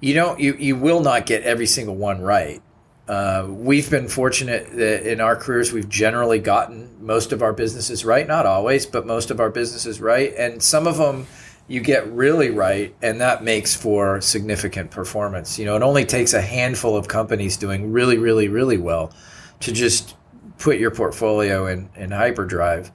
you 0.01 0.15
don't 0.15 0.39
you 0.39 0.55
you 0.55 0.77
will 0.77 1.01
not 1.01 1.27
get 1.27 1.43
every 1.43 1.67
single 1.67 1.97
one 1.97 2.21
right. 2.21 2.63
Uh, 3.09 3.47
we've 3.49 3.89
been 3.91 4.09
fortunate 4.09 4.71
that 4.73 5.11
in 5.11 5.21
our 5.21 5.37
careers 5.37 5.73
we've 5.73 5.89
generally 5.89 6.41
gotten 6.41 6.91
most 7.05 7.33
of 7.33 7.41
our 7.41 7.53
businesses 7.53 8.05
right, 8.05 8.27
not 8.27 8.47
always, 8.47 8.85
but 8.85 9.07
most 9.07 9.31
of 9.31 9.41
our 9.41 9.51
businesses 9.51 10.01
right, 10.01 10.33
and 10.37 10.63
some 10.63 10.87
of 10.87 10.97
them 10.97 11.27
you 11.69 11.81
get 11.81 12.07
really 12.13 12.51
right, 12.51 12.95
and 13.03 13.21
that 13.21 13.43
makes 13.43 13.75
for 13.75 14.21
significant 14.21 14.91
performance. 14.91 15.59
You 15.59 15.65
know, 15.65 15.77
it 15.77 15.83
only 15.83 16.05
takes 16.05 16.33
a 16.33 16.41
handful 16.41 16.97
of 16.97 17.09
companies 17.09 17.57
doing 17.57 17.93
really, 17.93 18.19
really, 18.19 18.49
really 18.49 18.79
well 18.79 19.13
to 19.61 19.73
just 19.73 20.15
put 20.59 20.79
your 20.79 20.91
portfolio 20.91 21.67
in, 21.67 21.91
in 21.97 22.13
hyperdrive. 22.13 22.93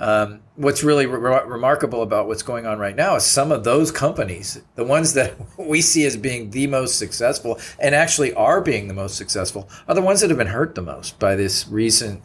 Um, 0.00 0.40
what's 0.54 0.84
really 0.84 1.06
re- 1.06 1.42
remarkable 1.44 2.02
about 2.02 2.28
what's 2.28 2.42
going 2.42 2.66
on 2.66 2.78
right 2.78 2.94
now 2.94 3.16
is 3.16 3.24
some 3.24 3.50
of 3.50 3.64
those 3.64 3.90
companies, 3.90 4.60
the 4.76 4.84
ones 4.84 5.14
that 5.14 5.34
we 5.58 5.80
see 5.80 6.04
as 6.04 6.16
being 6.16 6.50
the 6.50 6.66
most 6.66 6.98
successful 6.98 7.58
and 7.78 7.94
actually 7.94 8.32
are 8.34 8.60
being 8.60 8.88
the 8.88 8.94
most 8.94 9.16
successful, 9.16 9.68
are 9.86 9.94
the 9.94 10.02
ones 10.02 10.20
that 10.20 10.30
have 10.30 10.38
been 10.38 10.48
hurt 10.48 10.74
the 10.74 10.82
most 10.82 11.18
by 11.18 11.34
this 11.36 11.66
recent, 11.68 12.22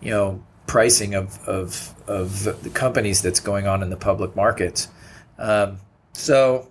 you 0.00 0.10
know, 0.10 0.44
pricing 0.66 1.14
of, 1.14 1.38
of, 1.46 1.94
of 2.06 2.62
the 2.62 2.70
companies 2.70 3.20
that's 3.20 3.40
going 3.40 3.66
on 3.66 3.82
in 3.82 3.90
the 3.90 3.96
public 3.96 4.34
markets. 4.34 4.88
Um, 5.38 5.78
so, 6.12 6.70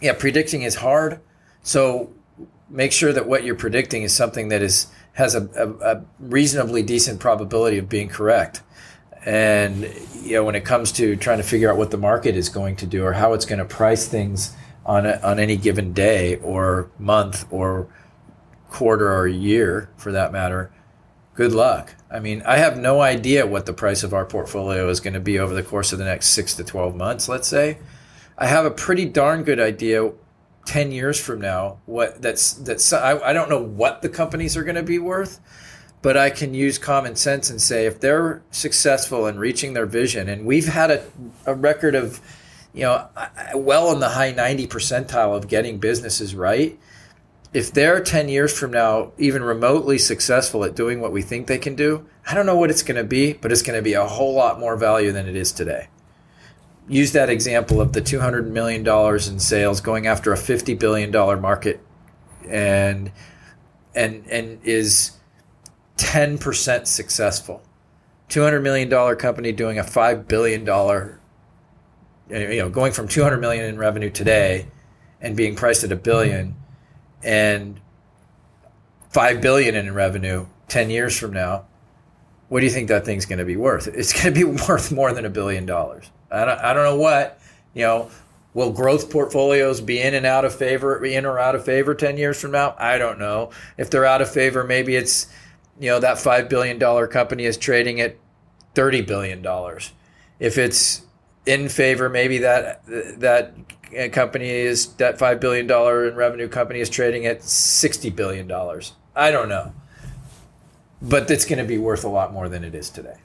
yeah, 0.00 0.12
predicting 0.12 0.62
is 0.62 0.76
hard. 0.76 1.20
So 1.62 2.12
make 2.68 2.92
sure 2.92 3.12
that 3.12 3.26
what 3.26 3.44
you're 3.44 3.54
predicting 3.54 4.02
is 4.02 4.14
something 4.14 4.48
that 4.48 4.62
is 4.62 4.88
has 5.14 5.34
a, 5.34 5.48
a, 5.56 5.94
a 5.94 6.04
reasonably 6.18 6.82
decent 6.82 7.20
probability 7.20 7.78
of 7.78 7.88
being 7.88 8.08
correct. 8.08 8.62
And 9.24 9.88
you 10.22 10.32
know, 10.32 10.44
when 10.44 10.54
it 10.54 10.64
comes 10.64 10.92
to 10.92 11.16
trying 11.16 11.38
to 11.38 11.44
figure 11.44 11.70
out 11.70 11.78
what 11.78 11.90
the 11.90 11.96
market 11.96 12.36
is 12.36 12.48
going 12.48 12.76
to 12.76 12.86
do 12.86 13.04
or 13.04 13.12
how 13.12 13.32
it's 13.32 13.46
going 13.46 13.60
to 13.60 13.64
price 13.64 14.06
things 14.06 14.54
on 14.84 15.06
a, 15.06 15.18
on 15.22 15.38
any 15.38 15.56
given 15.56 15.92
day 15.92 16.36
or 16.36 16.90
month 16.98 17.46
or 17.50 17.88
quarter 18.70 19.10
or 19.14 19.26
year, 19.26 19.88
for 19.96 20.12
that 20.12 20.32
matter, 20.32 20.72
good 21.34 21.52
luck. 21.52 21.94
I 22.10 22.20
mean, 22.20 22.42
I 22.46 22.58
have 22.58 22.78
no 22.78 23.00
idea 23.00 23.46
what 23.46 23.66
the 23.66 23.72
price 23.72 24.02
of 24.02 24.14
our 24.14 24.24
portfolio 24.24 24.88
is 24.88 25.00
going 25.00 25.14
to 25.14 25.20
be 25.20 25.38
over 25.38 25.54
the 25.54 25.62
course 25.62 25.92
of 25.92 25.98
the 25.98 26.04
next 26.04 26.28
six 26.28 26.54
to 26.54 26.64
12 26.64 26.94
months, 26.94 27.28
let's 27.28 27.48
say. 27.48 27.78
I 28.38 28.46
have 28.46 28.64
a 28.64 28.70
pretty 28.70 29.04
darn 29.04 29.42
good 29.42 29.60
idea 29.60 30.12
10 30.66 30.92
years 30.92 31.20
from 31.20 31.40
now 31.40 31.78
what 31.86 32.20
that's 32.22 32.54
that's 32.54 32.92
I, 32.92 33.18
I 33.18 33.32
don't 33.32 33.50
know 33.50 33.62
what 33.62 34.02
the 34.02 34.08
companies 34.08 34.56
are 34.56 34.64
going 34.64 34.76
to 34.76 34.82
be 34.82 34.98
worth 34.98 35.40
but 36.00 36.16
i 36.16 36.30
can 36.30 36.54
use 36.54 36.78
common 36.78 37.16
sense 37.16 37.50
and 37.50 37.60
say 37.60 37.86
if 37.86 38.00
they're 38.00 38.42
successful 38.50 39.26
in 39.26 39.38
reaching 39.38 39.74
their 39.74 39.86
vision 39.86 40.28
and 40.28 40.46
we've 40.46 40.66
had 40.66 40.90
a, 40.90 41.04
a 41.44 41.54
record 41.54 41.94
of 41.94 42.20
you 42.72 42.82
know 42.82 43.06
well 43.54 43.92
in 43.92 44.00
the 44.00 44.08
high 44.08 44.32
90 44.32 44.66
percentile 44.68 45.36
of 45.36 45.48
getting 45.48 45.78
businesses 45.78 46.34
right 46.34 46.78
if 47.54 47.72
they're 47.72 48.00
10 48.00 48.28
years 48.28 48.58
from 48.58 48.72
now 48.72 49.12
even 49.16 49.42
remotely 49.44 49.96
successful 49.96 50.64
at 50.64 50.74
doing 50.74 51.00
what 51.00 51.12
we 51.12 51.22
think 51.22 51.46
they 51.46 51.56
can 51.56 51.76
do, 51.76 52.04
I 52.28 52.34
don't 52.34 52.46
know 52.46 52.56
what 52.56 52.68
it's 52.68 52.82
going 52.82 52.96
to 52.96 53.04
be, 53.04 53.34
but 53.34 53.52
it's 53.52 53.62
going 53.62 53.78
to 53.78 53.82
be 53.82 53.94
a 53.94 54.04
whole 54.04 54.34
lot 54.34 54.58
more 54.58 54.76
value 54.76 55.12
than 55.12 55.28
it 55.28 55.36
is 55.36 55.52
today. 55.52 55.86
Use 56.88 57.12
that 57.12 57.30
example 57.30 57.80
of 57.80 57.92
the 57.92 58.02
$200 58.02 58.48
million 58.48 58.86
in 58.86 59.38
sales 59.38 59.80
going 59.80 60.08
after 60.08 60.32
a 60.32 60.36
$50 60.36 60.78
billion 60.78 61.10
market 61.40 61.80
and 62.46 63.10
and 63.94 64.26
and 64.26 64.58
is 64.64 65.12
10% 65.96 66.86
successful. 66.86 67.62
$200 68.28 68.62
million 68.62 69.16
company 69.16 69.52
doing 69.52 69.78
a 69.78 69.84
$5 69.84 70.26
billion 70.26 70.60
you 72.30 72.58
know 72.58 72.68
going 72.68 72.92
from 72.92 73.06
200 73.06 73.38
million 73.38 73.64
in 73.64 73.78
revenue 73.78 74.10
today 74.10 74.66
and 75.20 75.36
being 75.36 75.54
priced 75.54 75.84
at 75.84 75.92
a 75.92 75.96
billion 75.96 76.56
and 77.24 77.80
five 79.10 79.40
billion 79.40 79.74
in 79.74 79.92
revenue 79.94 80.46
ten 80.68 80.90
years 80.90 81.18
from 81.18 81.32
now, 81.32 81.66
what 82.48 82.60
do 82.60 82.66
you 82.66 82.72
think 82.72 82.88
that 82.88 83.04
thing's 83.04 83.26
going 83.26 83.38
to 83.38 83.44
be 83.44 83.56
worth? 83.56 83.86
It's 83.88 84.12
going 84.12 84.34
to 84.34 84.38
be 84.38 84.44
worth 84.68 84.92
more 84.92 85.12
than 85.12 85.24
a 85.24 85.30
billion 85.30 85.66
dollars. 85.66 86.10
I 86.30 86.44
don't, 86.44 86.60
I 86.60 86.72
don't 86.72 86.84
know 86.84 86.96
what 86.96 87.40
you 87.74 87.82
know. 87.82 88.10
Will 88.54 88.70
growth 88.70 89.10
portfolios 89.10 89.80
be 89.80 90.00
in 90.00 90.14
and 90.14 90.24
out 90.24 90.44
of 90.44 90.54
favor, 90.54 91.04
in 91.04 91.26
or 91.26 91.40
out 91.40 91.56
of 91.56 91.64
favor 91.64 91.92
10 91.92 92.16
years 92.16 92.40
from 92.40 92.52
now? 92.52 92.76
I 92.78 92.98
don't 92.98 93.18
know. 93.18 93.50
If 93.76 93.90
they're 93.90 94.04
out 94.04 94.22
of 94.22 94.30
favor, 94.30 94.62
maybe 94.62 94.94
it's, 94.94 95.26
you 95.80 95.90
know, 95.90 95.98
that 95.98 96.18
$5 96.18 96.48
billion 96.48 96.78
company 97.08 97.46
is 97.46 97.56
trading 97.56 98.00
at 98.00 98.16
$30 98.76 99.04
billion. 99.08 99.44
If 100.38 100.56
it's 100.56 101.02
in 101.46 101.68
favor, 101.68 102.08
maybe 102.08 102.38
that, 102.38 102.82
that 103.20 103.54
company 104.12 104.48
is 104.48 104.94
that 104.94 105.18
five 105.18 105.40
billion 105.40 105.66
dollar 105.66 106.08
in 106.08 106.14
revenue 106.14 106.48
company 106.48 106.80
is 106.80 106.90
trading 106.90 107.26
at 107.26 107.42
sixty 107.42 108.10
billion 108.10 108.48
dollars. 108.48 108.92
I 109.14 109.30
don't 109.30 109.48
know, 109.48 109.72
but 111.00 111.30
it's 111.30 111.44
going 111.44 111.58
to 111.58 111.64
be 111.64 111.78
worth 111.78 112.04
a 112.04 112.08
lot 112.08 112.32
more 112.32 112.48
than 112.48 112.64
it 112.64 112.74
is 112.74 112.90
today. 112.90 113.16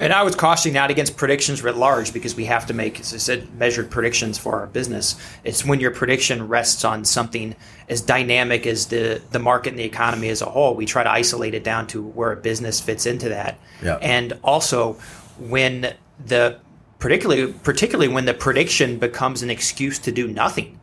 And 0.00 0.12
I 0.12 0.24
was 0.24 0.34
cautioning 0.34 0.74
that 0.74 0.90
against 0.90 1.16
predictions 1.16 1.62
writ 1.62 1.76
large 1.76 2.12
because 2.12 2.34
we 2.34 2.46
have 2.46 2.66
to 2.66 2.74
make, 2.74 2.98
as 2.98 3.14
I 3.14 3.18
said, 3.18 3.54
measured 3.56 3.92
predictions 3.92 4.36
for 4.36 4.58
our 4.58 4.66
business. 4.66 5.14
It's 5.44 5.64
when 5.64 5.78
your 5.78 5.92
prediction 5.92 6.48
rests 6.48 6.84
on 6.84 7.04
something 7.04 7.54
as 7.88 8.00
dynamic 8.00 8.66
as 8.66 8.86
the, 8.86 9.22
the 9.30 9.38
market 9.38 9.70
and 9.70 9.78
the 9.78 9.84
economy 9.84 10.30
as 10.30 10.42
a 10.42 10.46
whole. 10.46 10.74
We 10.74 10.84
try 10.84 11.04
to 11.04 11.10
isolate 11.10 11.54
it 11.54 11.62
down 11.62 11.86
to 11.88 12.02
where 12.02 12.32
a 12.32 12.36
business 12.36 12.80
fits 12.80 13.06
into 13.06 13.28
that. 13.28 13.56
Yeah. 13.84 13.98
And 14.02 14.32
also 14.42 14.94
when 15.38 15.94
the 16.26 16.58
particularly 16.98 17.52
particularly 17.52 18.08
when 18.08 18.24
the 18.24 18.34
prediction 18.34 18.98
becomes 18.98 19.42
an 19.42 19.50
excuse 19.50 19.98
to 20.00 20.12
do 20.12 20.28
nothing. 20.28 20.80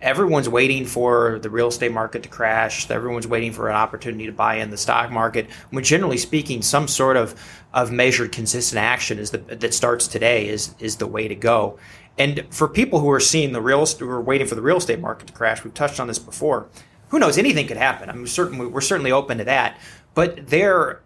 Everyone's 0.00 0.48
waiting 0.48 0.84
for 0.84 1.38
the 1.38 1.48
real 1.48 1.68
estate 1.68 1.92
market 1.92 2.24
to 2.24 2.28
crash. 2.28 2.90
Everyone's 2.90 3.26
waiting 3.26 3.52
for 3.52 3.68
an 3.68 3.76
opportunity 3.76 4.26
to 4.26 4.32
buy 4.32 4.56
in 4.56 4.70
the 4.70 4.76
stock 4.76 5.12
market. 5.12 5.48
When 5.70 5.84
generally 5.84 6.18
speaking, 6.18 6.60
some 6.60 6.88
sort 6.88 7.16
of 7.16 7.40
of 7.72 7.92
measured, 7.92 8.32
consistent 8.32 8.80
action 8.80 9.18
is 9.18 9.30
the, 9.30 9.38
that 9.38 9.72
starts 9.72 10.08
today 10.08 10.48
is 10.48 10.74
is 10.80 10.96
the 10.96 11.06
way 11.06 11.28
to 11.28 11.36
go. 11.36 11.78
And 12.18 12.44
for 12.50 12.68
people 12.68 12.98
who 12.98 13.10
are 13.10 13.20
seeing 13.20 13.52
the 13.52 13.60
real 13.60 13.86
who 13.86 14.08
are 14.08 14.20
waiting 14.20 14.46
for 14.46 14.56
the 14.56 14.62
real 14.62 14.76
estate 14.76 15.00
market 15.00 15.28
to 15.28 15.32
crash, 15.32 15.62
we've 15.62 15.72
touched 15.74 16.00
on 16.00 16.08
this 16.08 16.18
before. 16.18 16.68
Who 17.08 17.18
knows? 17.18 17.38
Anything 17.38 17.66
could 17.66 17.76
happen. 17.76 18.10
I 18.10 18.14
mean, 18.14 18.26
certainly 18.26 18.66
we're 18.66 18.80
certainly 18.80 19.12
open 19.12 19.38
to 19.38 19.44
that. 19.44 19.78
But 20.14 20.48
they're 20.48 21.00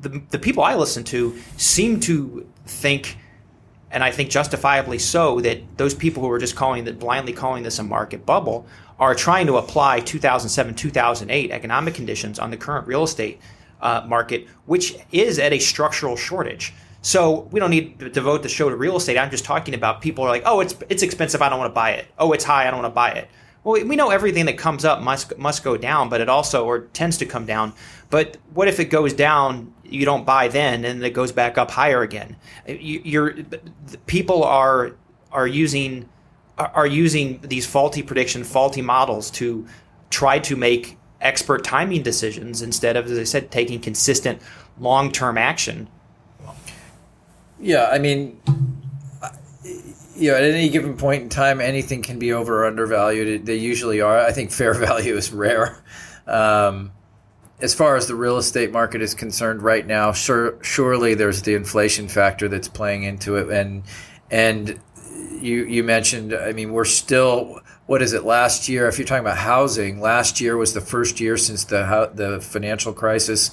the 0.00 0.22
the 0.30 0.38
people 0.38 0.64
I 0.64 0.74
listen 0.74 1.04
to 1.04 1.38
seem 1.56 2.00
to 2.00 2.48
think 2.66 3.18
and 3.94 4.02
I 4.02 4.10
think 4.10 4.28
justifiably 4.28 4.98
so, 4.98 5.40
that 5.40 5.78
those 5.78 5.94
people 5.94 6.20
who 6.20 6.30
are 6.30 6.38
just 6.40 6.56
calling 6.56 6.84
that 6.84 6.98
blindly 6.98 7.32
calling 7.32 7.62
this 7.62 7.78
a 7.78 7.84
market 7.84 8.26
bubble 8.26 8.66
are 8.98 9.14
trying 9.14 9.46
to 9.46 9.56
apply 9.56 10.00
2007 10.00 10.74
2008 10.74 11.50
economic 11.52 11.94
conditions 11.94 12.40
on 12.40 12.50
the 12.50 12.56
current 12.56 12.88
real 12.88 13.04
estate 13.04 13.40
uh, 13.80 14.04
market, 14.06 14.48
which 14.66 14.96
is 15.12 15.38
at 15.38 15.52
a 15.52 15.60
structural 15.60 16.16
shortage. 16.16 16.74
So 17.02 17.48
we 17.52 17.60
don't 17.60 17.70
need 17.70 18.00
to 18.00 18.10
devote 18.10 18.42
the 18.42 18.48
show 18.48 18.68
to 18.68 18.74
real 18.74 18.96
estate. 18.96 19.16
I'm 19.16 19.30
just 19.30 19.44
talking 19.44 19.74
about 19.74 20.00
people 20.00 20.24
are 20.24 20.30
like, 20.30 20.42
oh, 20.44 20.58
it's 20.58 20.74
it's 20.88 21.04
expensive. 21.04 21.40
I 21.40 21.48
don't 21.48 21.60
want 21.60 21.70
to 21.70 21.74
buy 21.74 21.92
it. 21.92 22.06
Oh, 22.18 22.32
it's 22.32 22.44
high. 22.44 22.66
I 22.66 22.70
don't 22.72 22.82
want 22.82 22.92
to 22.92 22.96
buy 22.96 23.12
it. 23.12 23.28
Well, 23.62 23.82
we 23.86 23.94
know 23.94 24.10
everything 24.10 24.46
that 24.46 24.58
comes 24.58 24.84
up 24.84 25.02
must 25.02 25.38
must 25.38 25.62
go 25.62 25.76
down, 25.76 26.08
but 26.08 26.20
it 26.20 26.28
also 26.28 26.66
or 26.66 26.80
tends 26.94 27.16
to 27.18 27.26
come 27.26 27.46
down. 27.46 27.74
But 28.10 28.38
what 28.54 28.66
if 28.66 28.80
it 28.80 28.86
goes 28.86 29.12
down 29.12 29.72
you 29.84 30.04
don't 30.04 30.24
buy 30.24 30.48
then 30.48 30.84
and 30.84 31.04
it 31.04 31.10
goes 31.10 31.32
back 31.32 31.58
up 31.58 31.70
higher 31.70 32.02
again. 32.02 32.36
You, 32.66 33.46
people 34.06 34.44
are 34.44 34.92
are 35.32 35.46
using 35.46 36.08
are 36.56 36.86
using 36.86 37.40
these 37.42 37.66
faulty 37.66 38.02
prediction, 38.02 38.44
faulty 38.44 38.80
models 38.80 39.30
to 39.32 39.66
try 40.10 40.38
to 40.38 40.54
make 40.54 40.96
expert 41.20 41.64
timing 41.64 42.02
decisions 42.02 42.62
instead 42.62 42.96
of, 42.96 43.10
as 43.10 43.18
I 43.18 43.24
said, 43.24 43.50
taking 43.50 43.80
consistent 43.80 44.40
long 44.78 45.10
term 45.10 45.36
action. 45.36 45.88
Yeah, 47.58 47.88
I 47.90 47.98
mean, 47.98 48.40
you 50.14 50.30
know, 50.30 50.36
at 50.36 50.44
any 50.44 50.68
given 50.68 50.96
point 50.96 51.22
in 51.22 51.28
time, 51.28 51.60
anything 51.60 52.02
can 52.02 52.18
be 52.18 52.32
over 52.32 52.62
or 52.62 52.66
undervalued. 52.66 53.46
They 53.46 53.56
usually 53.56 54.00
are. 54.00 54.18
I 54.18 54.32
think 54.32 54.52
fair 54.52 54.74
value 54.74 55.16
is 55.16 55.32
rare. 55.32 55.82
Um, 56.26 56.92
as 57.60 57.74
far 57.74 57.96
as 57.96 58.06
the 58.06 58.14
real 58.14 58.36
estate 58.36 58.72
market 58.72 59.00
is 59.00 59.14
concerned 59.14 59.62
right 59.62 59.86
now, 59.86 60.12
sure, 60.12 60.62
surely 60.62 61.14
there's 61.14 61.42
the 61.42 61.54
inflation 61.54 62.08
factor 62.08 62.48
that's 62.48 62.68
playing 62.68 63.04
into 63.04 63.36
it, 63.36 63.48
and 63.48 63.82
and 64.30 64.80
you 65.40 65.64
you 65.64 65.84
mentioned, 65.84 66.34
I 66.34 66.52
mean, 66.52 66.72
we're 66.72 66.84
still 66.84 67.60
what 67.86 68.00
is 68.00 68.12
it? 68.14 68.24
Last 68.24 68.68
year, 68.68 68.88
if 68.88 68.98
you're 68.98 69.06
talking 69.06 69.24
about 69.24 69.36
housing, 69.36 70.00
last 70.00 70.40
year 70.40 70.56
was 70.56 70.74
the 70.74 70.80
first 70.80 71.20
year 71.20 71.36
since 71.36 71.64
the 71.64 72.10
the 72.14 72.40
financial 72.40 72.92
crisis 72.92 73.50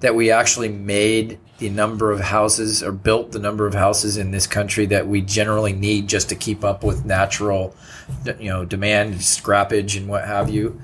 that 0.00 0.14
we 0.14 0.30
actually 0.30 0.68
made 0.68 1.38
the 1.58 1.70
number 1.70 2.10
of 2.10 2.20
houses 2.20 2.82
or 2.82 2.92
built 2.92 3.32
the 3.32 3.38
number 3.38 3.66
of 3.66 3.74
houses 3.74 4.16
in 4.16 4.32
this 4.32 4.46
country 4.46 4.86
that 4.86 5.06
we 5.06 5.22
generally 5.22 5.72
need 5.72 6.08
just 6.08 6.28
to 6.28 6.34
keep 6.34 6.64
up 6.64 6.82
with 6.82 7.04
natural, 7.04 7.74
you 8.38 8.50
know, 8.50 8.64
demand, 8.64 9.14
scrappage, 9.14 9.96
and 9.96 10.08
what 10.08 10.26
have 10.26 10.50
you. 10.50 10.80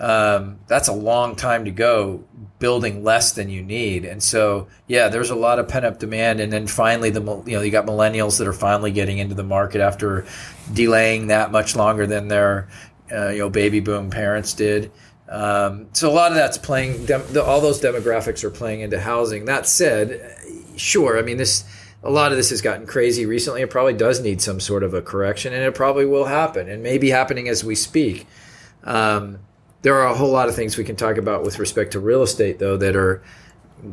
Um, 0.00 0.58
that's 0.66 0.88
a 0.88 0.94
long 0.94 1.36
time 1.36 1.66
to 1.66 1.70
go 1.70 2.24
building 2.58 3.04
less 3.04 3.32
than 3.32 3.50
you 3.50 3.62
need. 3.62 4.06
And 4.06 4.22
so, 4.22 4.66
yeah, 4.86 5.08
there's 5.08 5.28
a 5.28 5.34
lot 5.34 5.58
of 5.58 5.68
pent 5.68 5.84
up 5.84 5.98
demand. 5.98 6.40
And 6.40 6.50
then 6.50 6.66
finally, 6.66 7.10
the 7.10 7.20
you 7.46 7.56
know 7.56 7.60
you 7.60 7.70
got 7.70 7.84
millennials 7.84 8.38
that 8.38 8.46
are 8.46 8.54
finally 8.54 8.92
getting 8.92 9.18
into 9.18 9.34
the 9.34 9.44
market 9.44 9.82
after 9.82 10.24
delaying 10.72 11.26
that 11.26 11.52
much 11.52 11.76
longer 11.76 12.06
than 12.06 12.28
their 12.28 12.68
uh, 13.12 13.28
you 13.28 13.40
know 13.40 13.50
baby 13.50 13.80
boom 13.80 14.08
parents 14.08 14.54
did. 14.54 14.90
Um, 15.28 15.88
so 15.92 16.10
a 16.10 16.12
lot 16.12 16.32
of 16.32 16.36
that's 16.36 16.56
playing. 16.56 17.04
Dem- 17.04 17.30
the, 17.32 17.44
all 17.44 17.60
those 17.60 17.80
demographics 17.80 18.42
are 18.42 18.50
playing 18.50 18.80
into 18.80 18.98
housing. 18.98 19.44
That 19.44 19.66
said, 19.66 20.34
sure, 20.76 21.18
I 21.18 21.22
mean 21.22 21.36
this. 21.36 21.64
A 22.02 22.10
lot 22.10 22.32
of 22.32 22.38
this 22.38 22.48
has 22.48 22.62
gotten 22.62 22.86
crazy 22.86 23.26
recently. 23.26 23.60
It 23.60 23.68
probably 23.68 23.92
does 23.92 24.20
need 24.22 24.40
some 24.40 24.58
sort 24.58 24.82
of 24.82 24.94
a 24.94 25.02
correction, 25.02 25.52
and 25.52 25.62
it 25.62 25.74
probably 25.74 26.06
will 26.06 26.24
happen, 26.24 26.70
and 26.70 26.82
maybe 26.82 27.10
happening 27.10 27.46
as 27.46 27.62
we 27.62 27.74
speak. 27.74 28.26
Um, 28.84 29.40
there 29.82 29.96
are 29.96 30.06
a 30.06 30.14
whole 30.14 30.30
lot 30.30 30.48
of 30.48 30.54
things 30.54 30.76
we 30.76 30.84
can 30.84 30.96
talk 30.96 31.16
about 31.16 31.42
with 31.42 31.58
respect 31.58 31.92
to 31.92 32.00
real 32.00 32.22
estate, 32.22 32.58
though, 32.58 32.76
that 32.76 32.96
are 32.96 33.22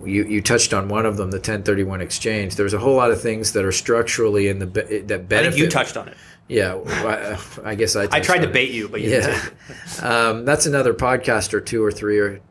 you, 0.03 0.25
you 0.25 0.41
touched 0.41 0.73
on 0.73 0.89
one 0.89 1.05
of 1.05 1.17
them, 1.17 1.31
the 1.31 1.37
1031 1.37 2.01
exchange. 2.01 2.55
There's 2.55 2.73
a 2.73 2.79
whole 2.79 2.95
lot 2.95 3.11
of 3.11 3.21
things 3.21 3.53
that 3.53 3.63
are 3.63 3.71
structurally 3.71 4.47
in 4.47 4.59
the 4.59 4.65
that 4.65 5.29
benefit. 5.29 5.33
I 5.33 5.43
think 5.43 5.57
you 5.57 5.69
touched 5.69 5.97
on 5.97 6.09
it. 6.09 6.17
Yeah, 6.47 6.75
I, 6.85 7.37
I 7.63 7.75
guess 7.75 7.95
I. 7.95 8.03
I 8.11 8.19
tried 8.19 8.39
to 8.39 8.47
bait 8.47 8.71
you, 8.71 8.87
but 8.89 9.01
you 9.01 9.11
yeah, 9.11 9.49
um, 10.01 10.45
that's 10.45 10.65
another 10.65 10.93
podcast 10.93 11.53
or 11.53 11.61
two 11.61 11.83
or 11.83 11.91
three 11.91 12.19
or 12.19 12.41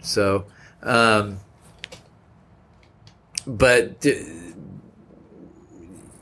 so. 0.00 0.46
Um, 0.82 1.40
but 3.46 4.04
you 4.04 4.64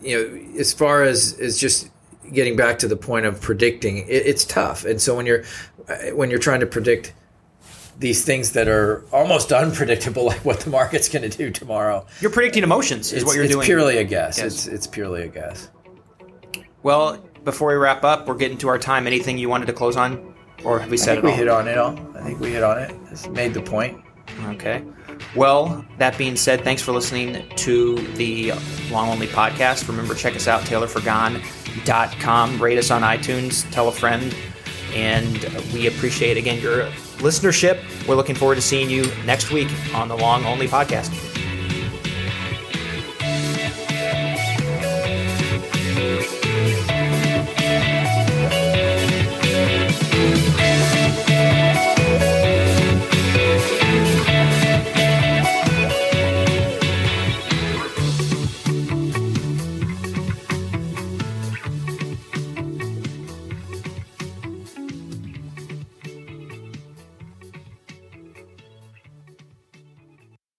know, 0.05 0.59
as 0.59 0.73
far 0.73 1.03
as 1.03 1.39
as 1.41 1.59
just 1.59 1.91
getting 2.33 2.57
back 2.57 2.79
to 2.81 2.89
the 2.89 2.97
point 2.97 3.27
of 3.27 3.41
predicting, 3.41 3.99
it, 3.99 4.09
it's 4.09 4.45
tough. 4.45 4.85
And 4.85 5.01
so 5.01 5.17
when 5.17 5.27
you're 5.27 5.45
Uh, 5.89 6.15
when 6.15 6.31
you're 6.31 6.39
trying 6.39 6.61
to 6.61 6.67
predict 6.67 7.13
these 7.99 8.25
things 8.25 8.53
that 8.53 8.69
are 8.69 9.05
almost 9.13 9.53
unpredictable, 9.53 10.25
like 10.27 10.45
what 10.45 10.61
the 10.61 10.71
market's 10.71 11.09
going 11.09 11.29
to 11.29 11.37
do 11.37 11.51
tomorrow. 11.51 12.07
You're 12.21 12.31
predicting 12.31 12.63
emotions, 12.63 13.13
is 13.13 13.23
it's, 13.23 13.25
what 13.25 13.35
you're 13.35 13.45
it's 13.45 13.53
doing. 13.53 13.63
It's 13.63 13.69
purely 13.69 13.99
a 13.99 14.05
guess. 14.05 14.39
Yes. 14.39 14.47
It's 14.47 14.67
it's 14.67 14.87
purely 14.87 15.23
a 15.23 15.29
guess. 15.29 15.71
Well, 16.83 17.19
before 17.45 17.69
we 17.69 17.75
wrap 17.75 18.05
up, 18.05 18.27
we're 18.27 18.35
getting 18.35 18.59
to 18.59 18.69
our 18.69 18.79
time. 18.79 19.07
Anything 19.07 19.39
you 19.39 19.49
wanted 19.49 19.67
to 19.67 19.73
close 19.73 19.97
on, 19.97 20.35
or 20.65 20.79
have 20.79 20.91
we 20.91 20.97
said 20.97 21.19
I 21.19 21.21
think 21.21 21.25
we 21.25 21.31
all? 21.31 21.37
hit 21.37 21.49
on 21.49 21.69
it 21.69 21.79
all. 21.79 22.17
I 22.17 22.23
think 22.23 22.41
we 22.41 22.51
hit 22.51 22.63
on 22.63 22.79
it. 22.79 22.95
It's 23.11 23.29
made 23.29 23.55
the 23.55 23.63
point. 23.63 24.03
Okay. 24.47 24.85
Well, 25.35 25.85
that 25.99 26.19
being 26.19 26.37
said, 26.37 26.63
thanks 26.63 26.83
for 26.83 26.93
listening 26.93 27.49
to 27.57 27.97
the 28.17 28.53
Long 28.91 29.09
Only 29.09 29.29
podcast. 29.29 29.89
Remember, 29.89 30.15
check 30.15 30.37
us 30.37 30.47
out, 30.47 30.63
taylorfrigon.com. 30.63 32.63
Rate 32.63 32.79
us 32.79 32.91
on 32.91 33.03
iTunes, 33.03 33.71
tell 33.71 33.89
a 33.89 33.93
friend 33.93 34.35
and 34.95 35.45
we 35.73 35.87
appreciate 35.87 36.37
again 36.37 36.61
your 36.61 36.87
listenership. 37.19 37.83
We're 38.07 38.15
looking 38.15 38.37
forward 38.37 38.57
to 38.57 38.63
seeing 38.63 38.91
you 38.91 39.11
next 39.25 39.51
week 39.51 39.69
on 39.95 40.09
the 40.09 40.17
Long 40.17 40.45
Only 40.45 40.69
podcast. 40.69 41.13